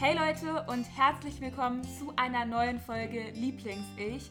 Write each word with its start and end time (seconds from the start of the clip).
Hey 0.00 0.16
Leute 0.16 0.64
und 0.68 0.84
herzlich 0.96 1.40
willkommen 1.40 1.82
zu 1.82 2.12
einer 2.14 2.44
neuen 2.44 2.78
Folge 2.78 3.30
Lieblings-Ich. 3.32 4.30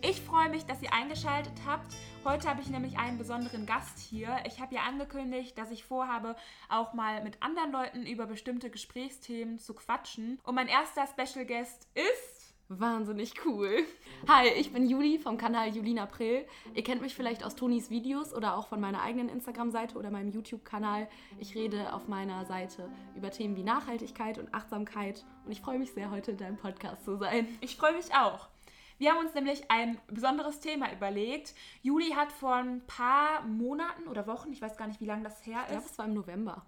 Ich 0.00 0.20
freue 0.20 0.48
mich, 0.48 0.64
dass 0.64 0.80
ihr 0.80 0.92
eingeschaltet 0.92 1.54
habt. 1.66 1.92
Heute 2.24 2.48
habe 2.48 2.60
ich 2.62 2.68
nämlich 2.68 2.96
einen 3.00 3.18
besonderen 3.18 3.66
Gast 3.66 3.98
hier. 3.98 4.36
Ich 4.46 4.60
habe 4.60 4.76
ja 4.76 4.82
angekündigt, 4.82 5.58
dass 5.58 5.72
ich 5.72 5.82
vorhabe, 5.82 6.36
auch 6.68 6.94
mal 6.94 7.24
mit 7.24 7.42
anderen 7.42 7.72
Leuten 7.72 8.06
über 8.06 8.26
bestimmte 8.26 8.70
Gesprächsthemen 8.70 9.58
zu 9.58 9.74
quatschen. 9.74 10.38
Und 10.44 10.54
mein 10.54 10.68
erster 10.68 11.04
Special 11.08 11.44
Guest 11.44 11.88
ist 11.94 12.37
Wahnsinnig 12.70 13.32
cool. 13.46 13.86
Hi, 14.28 14.48
ich 14.48 14.74
bin 14.74 14.86
Juli 14.86 15.18
vom 15.18 15.38
Kanal 15.38 15.74
Julina 15.74 16.02
April. 16.02 16.44
Ihr 16.74 16.82
kennt 16.82 17.00
mich 17.00 17.14
vielleicht 17.14 17.42
aus 17.42 17.56
Tonis 17.56 17.88
Videos 17.88 18.34
oder 18.34 18.58
auch 18.58 18.66
von 18.66 18.78
meiner 18.78 19.00
eigenen 19.00 19.30
Instagram-Seite 19.30 19.96
oder 19.96 20.10
meinem 20.10 20.28
YouTube-Kanal. 20.28 21.08
Ich 21.38 21.54
rede 21.54 21.94
auf 21.94 22.08
meiner 22.08 22.44
Seite 22.44 22.90
über 23.16 23.30
Themen 23.30 23.56
wie 23.56 23.62
Nachhaltigkeit 23.62 24.36
und 24.36 24.52
Achtsamkeit 24.52 25.24
und 25.46 25.52
ich 25.52 25.62
freue 25.62 25.78
mich 25.78 25.92
sehr, 25.92 26.10
heute 26.10 26.32
in 26.32 26.36
deinem 26.36 26.58
Podcast 26.58 27.06
zu 27.06 27.16
sein. 27.16 27.48
Ich 27.62 27.74
freue 27.74 27.94
mich 27.94 28.14
auch. 28.14 28.50
Wir 28.98 29.12
haben 29.12 29.24
uns 29.24 29.32
nämlich 29.32 29.70
ein 29.70 29.98
besonderes 30.08 30.60
Thema 30.60 30.92
überlegt. 30.92 31.54
Juli 31.80 32.10
hat 32.10 32.30
vor 32.32 32.56
ein 32.56 32.86
paar 32.86 33.46
Monaten 33.46 34.08
oder 34.08 34.26
Wochen, 34.26 34.52
ich 34.52 34.60
weiß 34.60 34.76
gar 34.76 34.88
nicht, 34.88 35.00
wie 35.00 35.06
lange 35.06 35.24
das 35.24 35.46
her 35.46 35.62
ist. 35.62 35.68
Ich 35.68 35.70
glaube, 35.70 35.86
es 35.86 35.98
war 35.98 36.04
im 36.04 36.14
November 36.14 36.66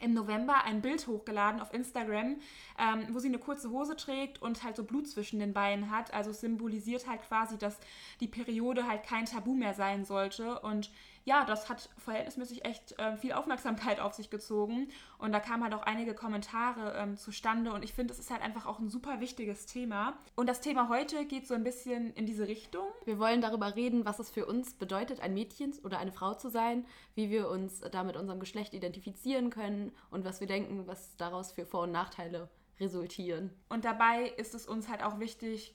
im 0.00 0.12
November 0.12 0.64
ein 0.64 0.80
Bild 0.80 1.06
hochgeladen 1.06 1.60
auf 1.60 1.72
Instagram, 1.72 2.36
ähm, 2.78 3.06
wo 3.10 3.18
sie 3.18 3.28
eine 3.28 3.38
kurze 3.38 3.70
Hose 3.70 3.96
trägt 3.96 4.42
und 4.42 4.62
halt 4.62 4.76
so 4.76 4.84
Blut 4.84 5.08
zwischen 5.08 5.38
den 5.38 5.52
Beinen 5.52 5.90
hat. 5.90 6.12
Also 6.12 6.32
symbolisiert 6.32 7.06
halt 7.08 7.22
quasi, 7.22 7.58
dass 7.58 7.78
die 8.20 8.26
Periode 8.26 8.86
halt 8.86 9.04
kein 9.04 9.26
Tabu 9.26 9.54
mehr 9.54 9.74
sein 9.74 10.04
sollte. 10.04 10.60
Und 10.60 10.90
ja, 11.24 11.44
das 11.46 11.70
hat 11.70 11.88
verhältnismäßig 11.96 12.64
echt 12.66 12.98
äh, 12.98 13.16
viel 13.16 13.32
Aufmerksamkeit 13.32 13.98
auf 13.98 14.12
sich 14.12 14.28
gezogen. 14.28 14.88
Und 15.16 15.32
da 15.32 15.40
kamen 15.40 15.64
halt 15.64 15.72
auch 15.72 15.82
einige 15.82 16.14
Kommentare 16.14 16.94
ähm, 16.98 17.16
zustande. 17.16 17.72
Und 17.72 17.82
ich 17.82 17.94
finde, 17.94 18.12
es 18.12 18.20
ist 18.20 18.30
halt 18.30 18.42
einfach 18.42 18.66
auch 18.66 18.78
ein 18.78 18.90
super 18.90 19.20
wichtiges 19.20 19.64
Thema. 19.64 20.18
Und 20.36 20.48
das 20.48 20.60
Thema 20.60 20.90
heute 20.90 21.24
geht 21.24 21.46
so 21.46 21.54
ein 21.54 21.64
bisschen 21.64 22.12
in 22.12 22.26
diese 22.26 22.46
Richtung. 22.46 22.86
Wir 23.06 23.18
wollen 23.18 23.40
darüber 23.40 23.74
reden, 23.74 24.04
was 24.04 24.18
es 24.18 24.28
für 24.28 24.44
uns 24.44 24.74
bedeutet, 24.74 25.20
ein 25.20 25.32
Mädchen 25.32 25.72
oder 25.82 25.98
eine 25.98 26.12
Frau 26.12 26.34
zu 26.34 26.50
sein, 26.50 26.84
wie 27.14 27.30
wir 27.30 27.48
uns 27.48 27.80
da 27.80 28.04
mit 28.04 28.16
unserem 28.16 28.38
Geschlecht 28.38 28.74
identifizieren 28.74 29.48
können 29.48 29.92
und 30.10 30.26
was 30.26 30.40
wir 30.40 30.46
denken, 30.46 30.86
was 30.86 31.16
daraus 31.16 31.52
für 31.52 31.64
Vor- 31.64 31.84
und 31.84 31.92
Nachteile 31.92 32.50
resultieren. 32.78 33.50
Und 33.70 33.86
dabei 33.86 34.28
ist 34.36 34.54
es 34.54 34.66
uns 34.66 34.88
halt 34.88 35.02
auch 35.02 35.20
wichtig, 35.20 35.74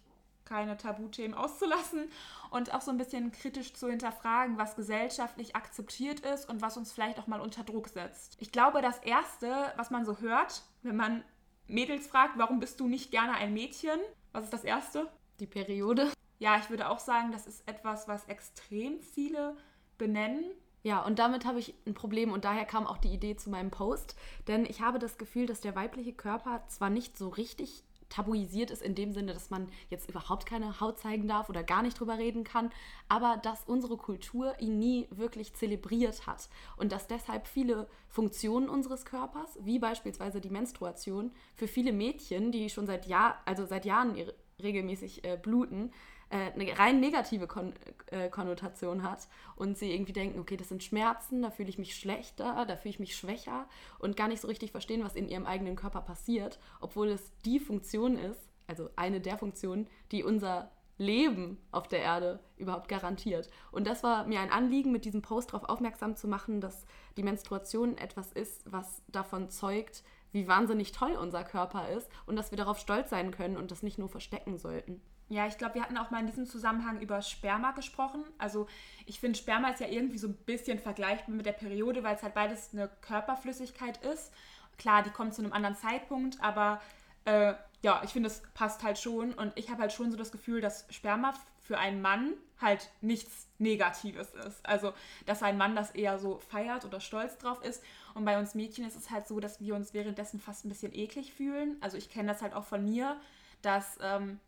keine 0.49 0.75
Tabuthemen 0.77 1.37
auszulassen 1.37 2.09
und 2.49 2.73
auch 2.73 2.81
so 2.81 2.89
ein 2.89 2.97
bisschen 2.97 3.31
kritisch 3.31 3.73
zu 3.73 3.87
hinterfragen, 3.87 4.57
was 4.57 4.75
gesellschaftlich 4.75 5.55
akzeptiert 5.55 6.21
ist 6.21 6.49
und 6.49 6.61
was 6.61 6.75
uns 6.75 6.91
vielleicht 6.91 7.19
auch 7.19 7.27
mal 7.27 7.39
unter 7.39 7.63
Druck 7.63 7.87
setzt. 7.87 8.35
Ich 8.41 8.51
glaube, 8.51 8.81
das 8.81 8.97
Erste, 8.99 9.71
was 9.77 9.91
man 9.91 10.05
so 10.05 10.17
hört, 10.17 10.63
wenn 10.81 10.95
man 10.95 11.23
Mädels 11.67 12.07
fragt, 12.07 12.37
warum 12.37 12.59
bist 12.59 12.79
du 12.79 12.87
nicht 12.87 13.11
gerne 13.11 13.35
ein 13.35 13.53
Mädchen? 13.53 13.99
Was 14.31 14.45
ist 14.45 14.53
das 14.53 14.63
Erste? 14.63 15.07
Die 15.39 15.45
Periode. 15.45 16.11
Ja, 16.39 16.57
ich 16.57 16.69
würde 16.71 16.89
auch 16.89 16.99
sagen, 16.99 17.31
das 17.31 17.45
ist 17.45 17.67
etwas, 17.67 18.07
was 18.07 18.25
extrem 18.25 19.01
viele 19.01 19.55
benennen. 19.99 20.45
Ja, 20.81 21.03
und 21.03 21.19
damit 21.19 21.45
habe 21.45 21.59
ich 21.59 21.75
ein 21.85 21.93
Problem 21.93 22.31
und 22.31 22.45
daher 22.45 22.65
kam 22.65 22.87
auch 22.87 22.97
die 22.97 23.13
Idee 23.13 23.35
zu 23.35 23.49
meinem 23.49 23.69
Post, 23.69 24.15
denn 24.47 24.65
ich 24.65 24.81
habe 24.81 24.97
das 24.97 25.17
Gefühl, 25.17 25.45
dass 25.45 25.61
der 25.61 25.75
weibliche 25.75 26.13
Körper 26.13 26.63
zwar 26.67 26.89
nicht 26.89 27.17
so 27.17 27.27
richtig 27.27 27.83
tabuisiert 28.09 28.71
ist 28.71 28.81
in 28.81 28.95
dem 28.95 29.13
Sinne, 29.13 29.33
dass 29.33 29.49
man 29.49 29.69
jetzt 29.89 30.09
überhaupt 30.09 30.45
keine 30.45 30.79
Haut 30.79 30.99
zeigen 30.99 31.27
darf 31.27 31.49
oder 31.49 31.63
gar 31.63 31.81
nicht 31.81 31.99
drüber 31.99 32.17
reden 32.17 32.43
kann, 32.43 32.71
aber 33.07 33.37
dass 33.37 33.63
unsere 33.65 33.97
Kultur 33.97 34.55
ihn 34.59 34.79
nie 34.79 35.07
wirklich 35.11 35.53
zelebriert 35.53 36.27
hat 36.27 36.49
und 36.77 36.91
dass 36.91 37.07
deshalb 37.07 37.47
viele 37.47 37.87
Funktionen 38.07 38.69
unseres 38.69 39.05
Körpers, 39.05 39.57
wie 39.61 39.79
beispielsweise 39.79 40.41
die 40.41 40.49
Menstruation, 40.49 41.31
für 41.55 41.67
viele 41.67 41.93
Mädchen, 41.93 42.51
die 42.51 42.69
schon 42.69 42.87
seit 42.87 43.05
Jahr, 43.07 43.39
also 43.45 43.65
seit 43.65 43.85
Jahren 43.85 44.15
regelmäßig 44.61 45.23
äh, 45.23 45.37
bluten, 45.41 45.91
äh, 46.29 46.51
eine 46.51 46.77
rein 46.77 46.99
negative 46.99 47.47
Kon 47.47 47.73
äh, 48.11 48.29
Konnotation 48.29 49.03
hat 49.03 49.27
und 49.55 49.77
sie 49.77 49.91
irgendwie 49.91 50.13
denken, 50.13 50.39
okay, 50.39 50.57
das 50.57 50.69
sind 50.69 50.83
Schmerzen, 50.83 51.41
da 51.41 51.51
fühle 51.51 51.69
ich 51.69 51.77
mich 51.77 51.95
schlechter, 51.95 52.65
da 52.65 52.75
fühle 52.75 52.91
ich 52.91 52.99
mich 52.99 53.15
schwächer 53.15 53.67
und 53.99 54.15
gar 54.15 54.27
nicht 54.27 54.41
so 54.41 54.47
richtig 54.47 54.71
verstehen, 54.71 55.03
was 55.03 55.15
in 55.15 55.27
ihrem 55.27 55.45
eigenen 55.45 55.75
Körper 55.75 56.01
passiert, 56.01 56.59
obwohl 56.79 57.09
es 57.09 57.31
die 57.45 57.59
Funktion 57.59 58.17
ist, 58.17 58.49
also 58.67 58.89
eine 58.95 59.21
der 59.21 59.37
Funktionen, 59.37 59.87
die 60.11 60.23
unser 60.23 60.71
Leben 60.99 61.57
auf 61.71 61.87
der 61.87 62.01
Erde 62.01 62.39
überhaupt 62.57 62.89
garantiert. 62.89 63.49
Und 63.71 63.87
das 63.87 64.03
war 64.03 64.27
mir 64.27 64.41
ein 64.41 64.51
Anliegen, 64.51 64.91
mit 64.91 65.05
diesem 65.05 65.21
Post 65.21 65.53
darauf 65.53 65.67
aufmerksam 65.67 66.15
zu 66.15 66.27
machen, 66.27 66.59
dass 66.59 66.85
die 67.15 67.23
Menstruation 67.23 67.97
etwas 67.97 68.33
ist, 68.33 68.69
was 68.69 69.01
davon 69.07 69.49
zeugt, 69.49 70.03
wie 70.31 70.47
wahnsinnig 70.47 70.91
toll 70.91 71.13
unser 71.13 71.43
Körper 71.43 71.89
ist 71.89 72.09
und 72.25 72.35
dass 72.35 72.51
wir 72.51 72.57
darauf 72.57 72.77
stolz 72.77 73.09
sein 73.09 73.31
können 73.31 73.57
und 73.57 73.71
das 73.71 73.81
nicht 73.81 73.97
nur 73.97 74.09
verstecken 74.09 74.57
sollten. 74.57 75.01
Ja, 75.29 75.45
ich 75.45 75.59
glaube, 75.59 75.75
wir 75.75 75.83
hatten 75.83 75.97
auch 75.97 76.09
mal 76.09 76.19
in 76.19 76.27
diesem 76.27 76.47
Zusammenhang 76.47 76.99
über 77.01 77.21
Sperma 77.21 77.71
gesprochen. 77.71 78.23
Also 78.39 78.67
ich 79.05 79.19
finde, 79.19 79.37
Sperma 79.37 79.69
ist 79.69 79.79
ja 79.79 79.87
irgendwie 79.87 80.17
so 80.17 80.27
ein 80.27 80.35
bisschen 80.35 80.79
vergleichbar 80.79 81.35
mit 81.35 81.45
der 81.45 81.53
Periode, 81.53 82.03
weil 82.03 82.15
es 82.15 82.23
halt 82.23 82.33
beides 82.33 82.73
eine 82.73 82.89
Körperflüssigkeit 83.01 84.03
ist. 84.03 84.33
Klar, 84.79 85.03
die 85.03 85.11
kommt 85.11 85.35
zu 85.35 85.43
einem 85.43 85.53
anderen 85.53 85.75
Zeitpunkt, 85.75 86.41
aber 86.41 86.81
äh, 87.25 87.53
ja, 87.83 88.01
ich 88.03 88.09
finde, 88.11 88.27
es 88.27 88.41
passt 88.55 88.81
halt 88.81 88.97
schon. 88.97 89.33
Und 89.33 89.53
ich 89.55 89.69
habe 89.69 89.81
halt 89.81 89.93
schon 89.93 90.09
so 90.09 90.17
das 90.17 90.31
Gefühl, 90.31 90.61
dass 90.61 90.85
Sperma 90.89 91.33
für 91.59 91.77
einen 91.77 92.01
Mann 92.01 92.33
halt 92.59 92.89
nichts 93.01 93.47
Negatives 93.59 94.33
ist. 94.33 94.65
Also, 94.65 94.93
dass 95.27 95.43
ein 95.43 95.57
Mann 95.57 95.75
das 95.75 95.91
eher 95.91 96.17
so 96.17 96.39
feiert 96.39 96.85
oder 96.85 96.99
stolz 96.99 97.37
drauf 97.37 97.63
ist. 97.63 97.83
Und 98.15 98.25
bei 98.25 98.39
uns 98.39 98.55
Mädchen 98.55 98.85
ist 98.85 98.97
es 98.97 99.11
halt 99.11 99.27
so, 99.27 99.39
dass 99.39 99.61
wir 99.61 99.75
uns 99.75 99.93
währenddessen 99.93 100.39
fast 100.39 100.65
ein 100.65 100.69
bisschen 100.69 100.93
eklig 100.93 101.33
fühlen. 101.33 101.77
Also, 101.81 101.97
ich 101.97 102.09
kenne 102.09 102.29
das 102.29 102.41
halt 102.41 102.53
auch 102.53 102.65
von 102.65 102.83
mir, 102.83 103.17
dass 103.61 103.99
ähm, 104.01 104.39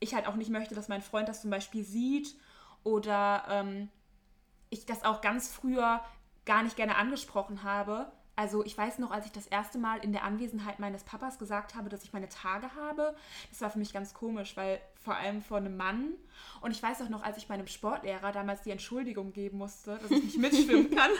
ich 0.00 0.14
halt 0.14 0.26
auch 0.26 0.36
nicht 0.36 0.50
möchte, 0.50 0.74
dass 0.74 0.88
mein 0.88 1.02
Freund 1.02 1.28
das 1.28 1.42
zum 1.42 1.50
Beispiel 1.50 1.84
sieht 1.84 2.36
oder 2.84 3.44
ähm, 3.48 3.88
ich 4.70 4.86
das 4.86 5.04
auch 5.04 5.20
ganz 5.20 5.48
früher 5.48 6.02
gar 6.44 6.62
nicht 6.62 6.76
gerne 6.76 6.96
angesprochen 6.96 7.62
habe. 7.62 8.10
Also 8.36 8.64
ich 8.64 8.78
weiß 8.78 9.00
noch, 9.00 9.10
als 9.10 9.26
ich 9.26 9.32
das 9.32 9.48
erste 9.48 9.78
Mal 9.78 9.98
in 9.98 10.12
der 10.12 10.22
Anwesenheit 10.22 10.78
meines 10.78 11.02
Papas 11.02 11.40
gesagt 11.40 11.74
habe, 11.74 11.88
dass 11.88 12.04
ich 12.04 12.12
meine 12.12 12.28
Tage 12.28 12.72
habe, 12.76 13.16
das 13.50 13.60
war 13.60 13.68
für 13.68 13.80
mich 13.80 13.92
ganz 13.92 14.14
komisch, 14.14 14.56
weil 14.56 14.80
vor 14.94 15.16
allem 15.16 15.42
vor 15.42 15.56
einem 15.56 15.76
Mann. 15.76 16.12
Und 16.60 16.70
ich 16.70 16.80
weiß 16.80 17.02
auch 17.02 17.08
noch, 17.08 17.24
als 17.24 17.36
ich 17.36 17.48
meinem 17.48 17.66
Sportlehrer 17.66 18.30
damals 18.30 18.62
die 18.62 18.70
Entschuldigung 18.70 19.32
geben 19.32 19.58
musste, 19.58 19.98
dass 19.98 20.10
ich 20.12 20.22
nicht 20.22 20.38
mitschwimmen 20.38 20.90
kann. 20.94 21.10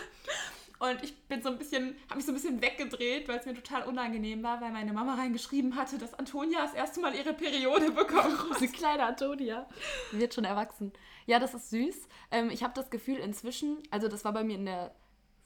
Und 0.78 1.03
ich 1.03 1.16
bin 1.27 1.43
so 1.43 1.49
ein 1.49 1.59
bisschen, 1.59 1.97
habe 2.09 2.16
mich 2.16 2.27
so 2.27 2.33
ein 2.33 2.34
bisschen 2.34 2.62
weggedreht, 2.62 3.28
weil 3.28 3.39
es 3.39 3.47
mir 3.47 3.55
total 3.55 3.83
unangenehm 3.84 4.43
war, 4.43 4.61
weil 4.61 4.71
meine 4.71 4.93
Mama 4.93 5.15
reingeschrieben 5.15 5.75
hatte, 5.75 5.99
dass 5.99 6.15
Antonia 6.15 6.62
das 6.62 6.75
erste 6.75 7.00
Mal 7.00 7.15
ihre 7.15 7.34
Periode 7.34 7.91
bekommen 7.93 8.39
hat. 8.39 8.61
Diese 8.61 8.72
kleine 8.72 9.05
Antonia. 9.05 9.67
Wird 10.12 10.34
schon 10.34 10.44
erwachsen. 10.44 10.93
Ja, 11.27 11.38
das 11.38 11.55
ist 11.55 11.71
süß. 11.71 12.09
Ähm, 12.31 12.50
ich 12.50 12.62
habe 12.62 12.75
das 12.75 12.91
Gefühl 12.91 13.17
inzwischen, 13.19 13.78
also 13.91 14.09
das 14.09 14.25
war 14.25 14.33
bei 14.33 14.44
mir 14.44 14.55
in 14.55 14.67
der 14.67 14.94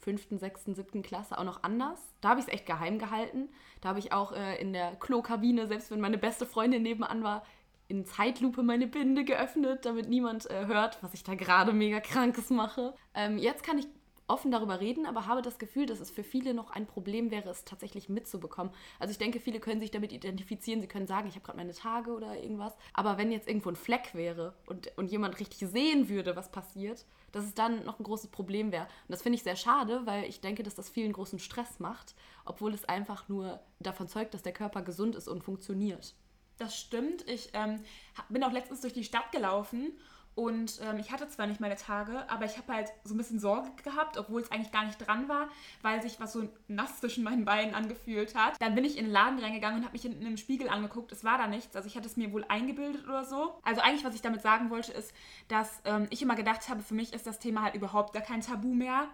fünften, 0.02 0.38
sechsten, 0.38 0.74
siebten 0.74 1.02
Klasse 1.02 1.38
auch 1.38 1.44
noch 1.44 1.62
anders. 1.62 2.00
Da 2.20 2.30
habe 2.30 2.40
ich 2.40 2.46
es 2.46 2.52
echt 2.52 2.66
geheim 2.66 2.98
gehalten. 2.98 3.48
Da 3.80 3.90
habe 3.90 4.00
ich 4.00 4.12
auch 4.12 4.32
äh, 4.32 4.60
in 4.60 4.72
der 4.72 4.96
Klokabine, 4.96 5.66
selbst 5.66 5.90
wenn 5.90 6.00
meine 6.00 6.18
beste 6.18 6.44
Freundin 6.44 6.82
nebenan 6.82 7.22
war, 7.22 7.44
in 7.88 8.04
Zeitlupe 8.04 8.62
meine 8.62 8.86
Binde 8.86 9.24
geöffnet, 9.24 9.84
damit 9.84 10.08
niemand 10.08 10.50
äh, 10.50 10.66
hört, 10.66 11.02
was 11.02 11.14
ich 11.14 11.24
da 11.24 11.34
gerade 11.34 11.72
mega 11.72 12.00
krankes 12.00 12.50
mache. 12.50 12.94
Ähm, 13.14 13.38
jetzt 13.38 13.64
kann 13.64 13.78
ich 13.78 13.86
offen 14.32 14.50
darüber 14.50 14.80
reden, 14.80 15.06
aber 15.06 15.26
habe 15.26 15.42
das 15.42 15.58
Gefühl, 15.58 15.86
dass 15.86 16.00
es 16.00 16.10
für 16.10 16.24
viele 16.24 16.54
noch 16.54 16.70
ein 16.70 16.86
Problem 16.86 17.30
wäre, 17.30 17.50
es 17.50 17.64
tatsächlich 17.64 18.08
mitzubekommen. 18.08 18.72
Also 18.98 19.12
ich 19.12 19.18
denke, 19.18 19.40
viele 19.40 19.60
können 19.60 19.80
sich 19.80 19.90
damit 19.90 20.12
identifizieren, 20.12 20.80
sie 20.80 20.88
können 20.88 21.06
sagen, 21.06 21.28
ich 21.28 21.34
habe 21.34 21.44
gerade 21.44 21.58
meine 21.58 21.74
Tage 21.74 22.12
oder 22.12 22.40
irgendwas. 22.42 22.72
Aber 22.94 23.18
wenn 23.18 23.30
jetzt 23.30 23.46
irgendwo 23.46 23.68
ein 23.68 23.76
Fleck 23.76 24.14
wäre 24.14 24.54
und, 24.66 24.90
und 24.96 25.10
jemand 25.10 25.38
richtig 25.38 25.68
sehen 25.68 26.08
würde, 26.08 26.34
was 26.34 26.50
passiert, 26.50 27.04
dass 27.30 27.44
es 27.44 27.54
dann 27.54 27.84
noch 27.84 27.98
ein 27.98 28.04
großes 28.04 28.30
Problem 28.30 28.72
wäre. 28.72 28.84
Und 28.84 29.10
das 29.10 29.22
finde 29.22 29.36
ich 29.36 29.42
sehr 29.42 29.56
schade, 29.56 30.02
weil 30.06 30.24
ich 30.24 30.40
denke, 30.40 30.62
dass 30.62 30.74
das 30.74 30.88
vielen 30.88 31.12
großen 31.12 31.38
Stress 31.38 31.78
macht, 31.78 32.14
obwohl 32.44 32.72
es 32.72 32.84
einfach 32.86 33.28
nur 33.28 33.60
davon 33.80 34.08
zeugt, 34.08 34.34
dass 34.34 34.42
der 34.42 34.52
Körper 34.52 34.82
gesund 34.82 35.14
ist 35.14 35.28
und 35.28 35.44
funktioniert. 35.44 36.14
Das 36.58 36.78
stimmt. 36.78 37.28
Ich 37.28 37.50
ähm, 37.54 37.80
bin 38.28 38.44
auch 38.44 38.52
letztens 38.52 38.80
durch 38.80 38.92
die 38.92 39.04
Stadt 39.04 39.32
gelaufen 39.32 39.92
und 40.34 40.80
ähm, 40.82 40.98
ich 40.98 41.12
hatte 41.12 41.28
zwar 41.28 41.46
nicht 41.46 41.60
meine 41.60 41.76
Tage, 41.76 42.28
aber 42.30 42.46
ich 42.46 42.56
habe 42.56 42.72
halt 42.72 42.88
so 43.04 43.14
ein 43.14 43.18
bisschen 43.18 43.38
Sorge 43.38 43.70
gehabt, 43.82 44.16
obwohl 44.16 44.40
es 44.40 44.50
eigentlich 44.50 44.72
gar 44.72 44.86
nicht 44.86 45.06
dran 45.06 45.28
war, 45.28 45.48
weil 45.82 46.00
sich 46.00 46.20
was 46.20 46.32
so 46.32 46.48
nass 46.68 47.00
zwischen 47.00 47.22
meinen 47.22 47.44
Beinen 47.44 47.74
angefühlt 47.74 48.34
hat. 48.34 48.54
Dann 48.58 48.74
bin 48.74 48.84
ich 48.84 48.96
in 48.96 49.04
den 49.04 49.12
Laden 49.12 49.38
reingegangen 49.38 49.80
und 49.80 49.84
habe 49.84 49.92
mich 49.92 50.06
in 50.06 50.24
einem 50.24 50.38
Spiegel 50.38 50.70
angeguckt. 50.70 51.12
Es 51.12 51.22
war 51.22 51.36
da 51.36 51.46
nichts. 51.46 51.76
Also 51.76 51.86
ich 51.86 51.96
hatte 51.96 52.06
es 52.06 52.16
mir 52.16 52.32
wohl 52.32 52.46
eingebildet 52.48 53.06
oder 53.06 53.24
so. 53.24 53.58
Also 53.62 53.82
eigentlich, 53.82 54.04
was 54.04 54.14
ich 54.14 54.22
damit 54.22 54.40
sagen 54.40 54.70
wollte, 54.70 54.92
ist, 54.92 55.12
dass 55.48 55.82
ähm, 55.84 56.06
ich 56.08 56.22
immer 56.22 56.34
gedacht 56.34 56.68
habe, 56.70 56.82
für 56.82 56.94
mich 56.94 57.12
ist 57.12 57.26
das 57.26 57.38
Thema 57.38 57.62
halt 57.62 57.74
überhaupt 57.74 58.14
gar 58.14 58.22
kein 58.22 58.40
Tabu 58.40 58.72
mehr, 58.72 59.08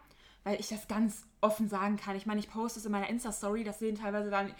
weil 0.44 0.60
ich 0.60 0.68
das 0.68 0.86
ganz 0.86 1.26
offen 1.40 1.68
sagen 1.68 1.96
kann. 1.96 2.14
Ich 2.14 2.26
meine, 2.26 2.38
ich 2.38 2.48
poste 2.48 2.78
es 2.78 2.86
in 2.86 2.92
meiner 2.92 3.08
Insta-Story, 3.08 3.64
das 3.64 3.80
sehen 3.80 3.96
teilweise 3.96 4.30
dann 4.30 4.54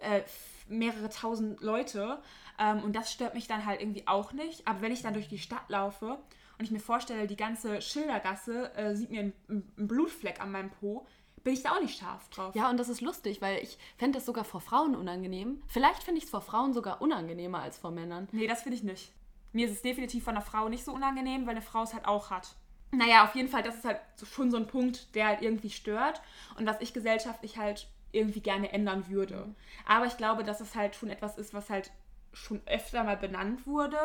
äh, 0.00 0.22
mehrere 0.68 1.08
tausend 1.10 1.60
Leute. 1.60 2.18
Ähm, 2.58 2.82
und 2.82 2.94
das 2.94 3.12
stört 3.12 3.34
mich 3.34 3.48
dann 3.48 3.66
halt 3.66 3.80
irgendwie 3.80 4.06
auch 4.06 4.32
nicht. 4.32 4.66
Aber 4.66 4.80
wenn 4.82 4.92
ich 4.92 5.02
dann 5.02 5.14
durch 5.14 5.28
die 5.28 5.38
Stadt 5.38 5.68
laufe 5.68 6.18
und 6.58 6.64
ich 6.64 6.70
mir 6.70 6.80
vorstelle, 6.80 7.26
die 7.26 7.36
ganze 7.36 7.80
Schildergasse 7.80 8.74
äh, 8.76 8.94
sieht 8.94 9.10
mir 9.10 9.20
einen, 9.20 9.32
einen 9.48 9.88
Blutfleck 9.88 10.40
an 10.40 10.52
meinem 10.52 10.70
Po, 10.70 11.06
bin 11.44 11.54
ich 11.54 11.62
da 11.62 11.72
auch 11.72 11.80
nicht 11.80 11.98
scharf 11.98 12.28
drauf. 12.30 12.54
Ja, 12.54 12.70
und 12.70 12.78
das 12.78 12.88
ist 12.88 13.00
lustig, 13.00 13.42
weil 13.42 13.62
ich 13.62 13.78
fände 13.96 14.18
das 14.18 14.26
sogar 14.26 14.44
vor 14.44 14.60
Frauen 14.60 14.94
unangenehm. 14.94 15.62
Vielleicht 15.66 16.02
finde 16.02 16.18
ich 16.18 16.24
es 16.24 16.30
vor 16.30 16.40
Frauen 16.40 16.72
sogar 16.72 17.02
unangenehmer 17.02 17.60
als 17.60 17.78
vor 17.78 17.90
Männern. 17.90 18.28
Nee, 18.32 18.46
das 18.46 18.62
finde 18.62 18.76
ich 18.76 18.84
nicht. 18.84 19.12
Mir 19.52 19.66
ist 19.66 19.72
es 19.72 19.82
definitiv 19.82 20.24
von 20.24 20.36
einer 20.36 20.44
Frau 20.44 20.68
nicht 20.68 20.84
so 20.84 20.92
unangenehm, 20.92 21.46
weil 21.46 21.52
eine 21.52 21.62
Frau 21.62 21.82
es 21.82 21.92
halt 21.92 22.06
auch 22.06 22.30
hat. 22.30 22.54
Naja, 22.92 23.24
auf 23.24 23.34
jeden 23.34 23.48
Fall, 23.48 23.62
das 23.62 23.76
ist 23.76 23.84
halt 23.84 24.00
schon 24.22 24.50
so 24.50 24.56
ein 24.56 24.66
Punkt, 24.66 25.14
der 25.14 25.26
halt 25.26 25.42
irgendwie 25.42 25.70
stört 25.70 26.20
und 26.58 26.66
was 26.66 26.80
ich 26.80 26.92
gesellschaftlich 26.92 27.56
halt 27.58 27.88
irgendwie 28.12 28.40
gerne 28.40 28.72
ändern 28.72 29.08
würde. 29.08 29.54
Aber 29.86 30.06
ich 30.06 30.16
glaube, 30.18 30.44
dass 30.44 30.60
es 30.60 30.74
halt 30.74 30.94
schon 30.94 31.08
etwas 31.08 31.38
ist, 31.38 31.54
was 31.54 31.70
halt 31.70 31.90
schon 32.32 32.60
öfter 32.66 33.04
mal 33.04 33.16
benannt 33.16 33.66
wurde 33.66 33.98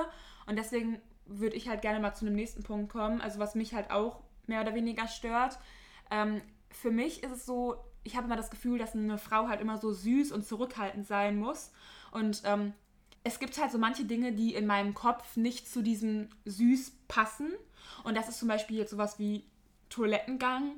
und 0.46 0.58
deswegen 0.58 1.02
würde 1.26 1.56
ich 1.56 1.68
halt 1.68 1.82
gerne 1.82 2.00
mal 2.00 2.14
zu 2.14 2.26
einem 2.26 2.36
nächsten 2.36 2.64
Punkt 2.64 2.92
kommen, 2.92 3.22
also 3.22 3.40
was 3.40 3.56
mich 3.56 3.74
halt 3.74 3.92
auch 3.92 4.22
mehr 4.48 4.62
oder 4.62 4.76
weniger 4.76 5.08
stört. 5.08 5.60
Ähm, 6.10 6.42
für 6.70 6.92
mich 6.92 7.24
ist 7.24 7.32
es 7.32 7.46
so, 7.46 7.76
ich 8.04 8.16
habe 8.16 8.28
immer 8.28 8.38
das 8.38 8.50
Gefühl, 8.50 8.78
dass 8.78 8.96
eine 8.96 9.18
Frau 9.18 9.48
halt 9.48 9.62
immer 9.62 9.78
so 9.78 9.92
süß 9.92 10.32
und 10.32 10.46
zurückhaltend 10.46 11.06
sein 11.06 11.38
muss 11.38 11.72
und 12.12 12.42
ähm, 12.46 12.74
es 13.28 13.40
gibt 13.40 13.60
halt 13.60 13.72
so 13.72 13.78
manche 13.78 14.06
Dinge, 14.06 14.32
die 14.32 14.56
in 14.56 14.66
meinem 14.66 14.94
Kopf 14.94 15.36
nicht 15.36 15.70
zu 15.70 15.82
diesem 15.82 16.30
süß 16.46 16.94
passen. 17.10 17.52
Und 18.06 18.16
das 18.16 18.30
ist 18.30 18.40
zum 18.40 18.48
Beispiel 18.48 18.78
jetzt 18.78 18.92
sowas 18.92 19.20
wie 19.20 19.44
Toilettengang 19.90 20.76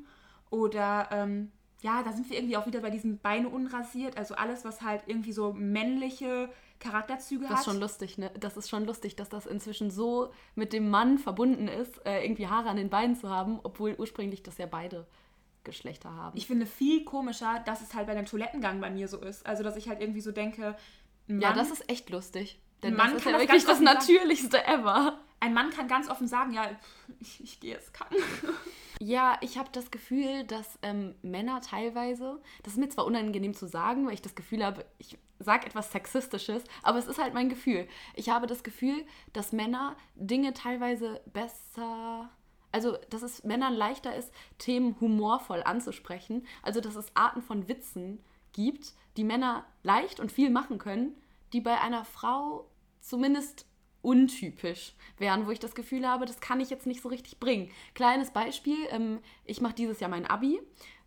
oder 0.49 1.09
ähm, 1.11 1.51
ja, 1.81 2.03
da 2.03 2.11
sind 2.11 2.29
wir 2.29 2.37
irgendwie 2.37 2.57
auch 2.57 2.65
wieder 2.67 2.81
bei 2.81 2.89
diesen 2.89 3.19
Beine 3.19 3.49
unrasiert. 3.49 4.17
Also 4.17 4.35
alles, 4.35 4.65
was 4.65 4.81
halt 4.81 5.03
irgendwie 5.07 5.31
so 5.31 5.53
männliche 5.53 6.49
Charakterzüge 6.79 7.43
Das 7.43 7.51
hat. 7.51 7.59
ist 7.59 7.65
schon 7.65 7.79
lustig, 7.79 8.17
ne? 8.17 8.31
Das 8.39 8.57
ist 8.57 8.69
schon 8.69 8.85
lustig, 8.85 9.15
dass 9.15 9.29
das 9.29 9.45
inzwischen 9.45 9.89
so 9.91 10.31
mit 10.55 10.73
dem 10.73 10.89
Mann 10.89 11.17
verbunden 11.17 11.67
ist, 11.67 12.05
äh, 12.05 12.23
irgendwie 12.23 12.47
Haare 12.47 12.69
an 12.69 12.77
den 12.77 12.89
Beinen 12.89 13.15
zu 13.15 13.29
haben, 13.29 13.59
obwohl 13.63 13.95
ursprünglich 13.97 14.43
das 14.43 14.57
ja 14.57 14.65
beide 14.65 15.07
Geschlechter 15.65 16.13
haben. 16.13 16.37
ich 16.37 16.47
finde 16.47 16.65
viel 16.65 17.03
komischer, 17.03 17.61
dass 17.65 17.81
es 17.81 17.93
halt 17.93 18.07
bei 18.07 18.15
dem 18.15 18.25
Toilettengang 18.25 18.79
bei 18.79 18.89
mir 18.89 19.07
so 19.09 19.17
ist. 19.19 19.45
Also, 19.45 19.61
dass 19.63 19.75
ich 19.75 19.89
halt 19.89 19.99
irgendwie 20.01 20.21
so 20.21 20.31
denke, 20.31 20.75
ein 21.27 21.41
ja, 21.41 21.49
Mann, 21.49 21.57
das 21.57 21.69
ist 21.71 21.89
echt 21.89 22.09
lustig. 22.09 22.59
Denn 22.81 22.95
Mann 22.95 23.07
das 23.11 23.17
ist 23.17 23.23
kann 23.23 23.33
ja 23.33 23.39
das 23.39 23.47
wirklich 23.47 23.65
das 23.65 23.79
sagen. 23.79 23.83
Natürlichste 23.83 24.65
ever. 24.65 25.19
ein 25.41 25.53
Mann 25.53 25.69
kann 25.69 25.87
ganz 25.89 26.09
offen 26.09 26.27
sagen, 26.27 26.53
ja, 26.53 26.69
ich, 27.19 27.43
ich 27.43 27.59
gehe 27.59 27.73
jetzt 27.73 27.93
kacken. 27.93 28.17
Ja, 29.01 29.37
ich 29.39 29.57
habe 29.57 29.69
das 29.71 29.91
Gefühl, 29.91 30.43
dass 30.43 30.77
ähm, 30.81 31.15
Männer 31.21 31.61
teilweise, 31.61 32.41
das 32.63 32.73
ist 32.73 32.79
mir 32.79 32.89
zwar 32.89 33.05
unangenehm 33.05 33.53
zu 33.53 33.65
sagen, 33.65 34.05
weil 34.05 34.13
ich 34.13 34.21
das 34.21 34.35
Gefühl 34.35 34.63
habe, 34.63 34.85
ich 34.97 35.17
sage 35.39 35.65
etwas 35.65 35.93
Sexistisches, 35.93 36.63
aber 36.83 36.99
es 36.99 37.07
ist 37.07 37.17
halt 37.17 37.33
mein 37.33 37.47
Gefühl. 37.47 37.87
Ich 38.15 38.27
habe 38.27 38.45
das 38.45 38.61
Gefühl, 38.61 39.05
dass 39.31 39.53
Männer 39.53 39.95
Dinge 40.15 40.53
teilweise 40.53 41.21
besser, 41.31 42.29
also 42.73 42.97
dass 43.09 43.21
es 43.21 43.45
Männern 43.45 43.73
leichter 43.73 44.13
ist, 44.13 44.33
Themen 44.57 44.99
humorvoll 44.99 45.63
anzusprechen. 45.63 46.45
Also 46.61 46.81
dass 46.81 46.95
es 46.95 47.15
Arten 47.15 47.41
von 47.41 47.69
Witzen 47.69 48.19
gibt, 48.51 48.95
die 49.15 49.23
Männer 49.23 49.65
leicht 49.81 50.19
und 50.19 50.29
viel 50.29 50.49
machen 50.49 50.77
können, 50.77 51.15
die 51.53 51.61
bei 51.61 51.79
einer 51.79 52.03
Frau 52.03 52.69
zumindest 52.99 53.65
untypisch 54.01 54.93
wären, 55.17 55.45
wo 55.45 55.51
ich 55.51 55.59
das 55.59 55.75
Gefühl 55.75 56.07
habe, 56.07 56.25
das 56.25 56.39
kann 56.39 56.59
ich 56.59 56.69
jetzt 56.69 56.87
nicht 56.87 57.01
so 57.01 57.09
richtig 57.09 57.39
bringen. 57.39 57.69
Kleines 57.93 58.31
Beispiel, 58.31 58.77
ähm, 58.91 59.19
ich 59.45 59.61
mache 59.61 59.73
dieses 59.73 59.99
Jahr 59.99 60.09
mein 60.09 60.25
Abi. 60.25 60.59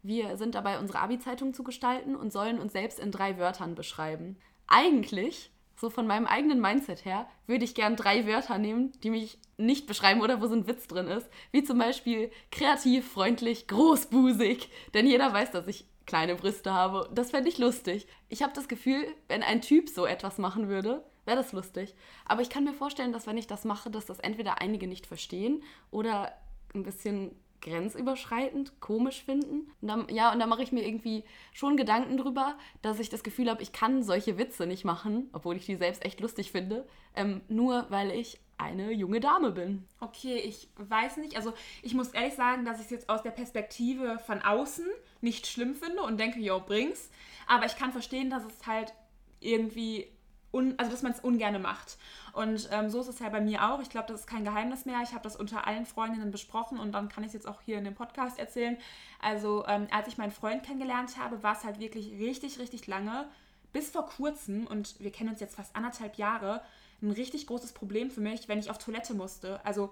Wir 0.02 0.36
sind 0.36 0.54
dabei, 0.54 0.78
unsere 0.78 0.98
Abi-Zeitung 0.98 1.54
zu 1.54 1.62
gestalten 1.62 2.16
und 2.16 2.32
sollen 2.32 2.58
uns 2.58 2.72
selbst 2.72 2.98
in 2.98 3.12
drei 3.12 3.38
Wörtern 3.38 3.74
beschreiben. 3.74 4.36
Eigentlich, 4.66 5.50
so 5.76 5.90
von 5.90 6.06
meinem 6.06 6.26
eigenen 6.26 6.60
Mindset 6.60 7.04
her, 7.04 7.28
würde 7.46 7.64
ich 7.64 7.74
gern 7.74 7.96
drei 7.96 8.26
Wörter 8.26 8.58
nehmen, 8.58 8.92
die 9.02 9.10
mich 9.10 9.38
nicht 9.56 9.86
beschreiben 9.86 10.20
oder 10.20 10.40
wo 10.40 10.46
so 10.46 10.54
ein 10.54 10.66
Witz 10.66 10.88
drin 10.88 11.06
ist. 11.06 11.28
Wie 11.50 11.62
zum 11.62 11.78
Beispiel 11.78 12.30
kreativ, 12.50 13.10
freundlich, 13.10 13.68
großbusig. 13.68 14.70
Denn 14.94 15.06
jeder 15.06 15.32
weiß, 15.32 15.52
dass 15.52 15.68
ich 15.68 15.86
kleine 16.06 16.34
Brüste 16.34 16.72
habe. 16.72 17.08
Das 17.14 17.30
fände 17.30 17.48
ich 17.48 17.58
lustig. 17.58 18.06
Ich 18.28 18.42
habe 18.42 18.52
das 18.54 18.68
Gefühl, 18.68 19.06
wenn 19.28 19.42
ein 19.42 19.60
Typ 19.60 19.88
so 19.88 20.04
etwas 20.06 20.38
machen 20.38 20.68
würde, 20.68 21.04
wäre 21.24 21.36
das 21.36 21.52
lustig. 21.52 21.94
Aber 22.24 22.42
ich 22.42 22.50
kann 22.50 22.64
mir 22.64 22.74
vorstellen, 22.74 23.12
dass 23.12 23.26
wenn 23.26 23.38
ich 23.38 23.46
das 23.46 23.64
mache, 23.64 23.90
dass 23.90 24.06
das 24.06 24.18
entweder 24.20 24.60
einige 24.60 24.86
nicht 24.86 25.06
verstehen 25.06 25.62
oder 25.90 26.32
ein 26.74 26.82
bisschen 26.82 27.34
grenzüberschreitend, 27.62 28.80
komisch 28.80 29.22
finden. 29.22 29.70
Und 29.80 29.88
dann, 29.88 30.08
ja, 30.08 30.32
und 30.32 30.40
da 30.40 30.46
mache 30.46 30.62
ich 30.62 30.72
mir 30.72 30.84
irgendwie 30.84 31.24
schon 31.52 31.76
Gedanken 31.76 32.16
drüber, 32.16 32.56
dass 32.82 32.98
ich 32.98 33.08
das 33.08 33.22
Gefühl 33.22 33.48
habe, 33.48 33.62
ich 33.62 33.72
kann 33.72 34.02
solche 34.02 34.36
Witze 34.36 34.66
nicht 34.66 34.84
machen, 34.84 35.30
obwohl 35.32 35.56
ich 35.56 35.66
die 35.66 35.76
selbst 35.76 36.04
echt 36.04 36.20
lustig 36.20 36.50
finde, 36.50 36.86
ähm, 37.14 37.40
nur 37.48 37.86
weil 37.88 38.10
ich 38.10 38.40
eine 38.58 38.92
junge 38.92 39.20
Dame 39.20 39.50
bin. 39.50 39.84
Okay, 40.00 40.36
ich 40.36 40.68
weiß 40.76 41.16
nicht. 41.16 41.36
Also 41.36 41.52
ich 41.82 41.94
muss 41.94 42.08
ehrlich 42.08 42.34
sagen, 42.34 42.64
dass 42.64 42.78
ich 42.78 42.86
es 42.86 42.90
jetzt 42.90 43.08
aus 43.08 43.22
der 43.22 43.30
Perspektive 43.30 44.18
von 44.20 44.40
außen 44.42 44.86
nicht 45.20 45.46
schlimm 45.46 45.74
finde 45.74 46.02
und 46.02 46.18
denke, 46.18 46.40
yo, 46.40 46.60
bring's. 46.60 47.10
Aber 47.46 47.66
ich 47.66 47.76
kann 47.76 47.92
verstehen, 47.92 48.30
dass 48.30 48.44
es 48.44 48.66
halt 48.66 48.92
irgendwie, 49.40 50.11
un 50.52 50.74
also 50.78 50.90
dass 50.90 51.02
man 51.02 51.12
es 51.12 51.20
ungerne 51.20 51.58
macht. 51.58 51.98
Und 52.32 52.68
ähm, 52.70 52.90
so 52.90 53.00
ist 53.00 53.08
es 53.08 53.18
ja 53.18 53.28
bei 53.28 53.40
mir 53.40 53.70
auch. 53.70 53.80
Ich 53.80 53.90
glaube, 53.90 54.08
das 54.08 54.20
ist 54.20 54.26
kein 54.26 54.44
Geheimnis 54.44 54.84
mehr. 54.84 55.00
Ich 55.02 55.12
habe 55.12 55.22
das 55.22 55.36
unter 55.36 55.66
allen 55.66 55.86
Freundinnen 55.86 56.30
besprochen 56.30 56.78
und 56.78 56.92
dann 56.92 57.08
kann 57.08 57.24
ich 57.24 57.28
es 57.28 57.34
jetzt 57.34 57.48
auch 57.48 57.60
hier 57.62 57.78
in 57.78 57.84
dem 57.84 57.94
Podcast 57.94 58.38
erzählen. 58.38 58.76
Also 59.20 59.64
ähm, 59.66 59.88
als 59.90 60.08
ich 60.08 60.18
meinen 60.18 60.32
Freund 60.32 60.62
kennengelernt 60.62 61.16
habe, 61.18 61.42
war 61.42 61.56
es 61.56 61.64
halt 61.64 61.80
wirklich 61.80 62.12
richtig, 62.18 62.58
richtig 62.58 62.86
lange, 62.86 63.26
bis 63.72 63.90
vor 63.90 64.06
kurzem, 64.06 64.66
und 64.66 65.00
wir 65.00 65.10
kennen 65.10 65.30
uns 65.30 65.40
jetzt 65.40 65.56
fast 65.56 65.74
anderthalb 65.74 66.16
Jahre, 66.16 66.62
ein 67.00 67.10
richtig 67.10 67.46
großes 67.46 67.72
Problem 67.72 68.10
für 68.10 68.20
mich, 68.20 68.48
wenn 68.48 68.58
ich 68.58 68.70
auf 68.70 68.78
Toilette 68.78 69.14
musste. 69.14 69.64
Also 69.64 69.90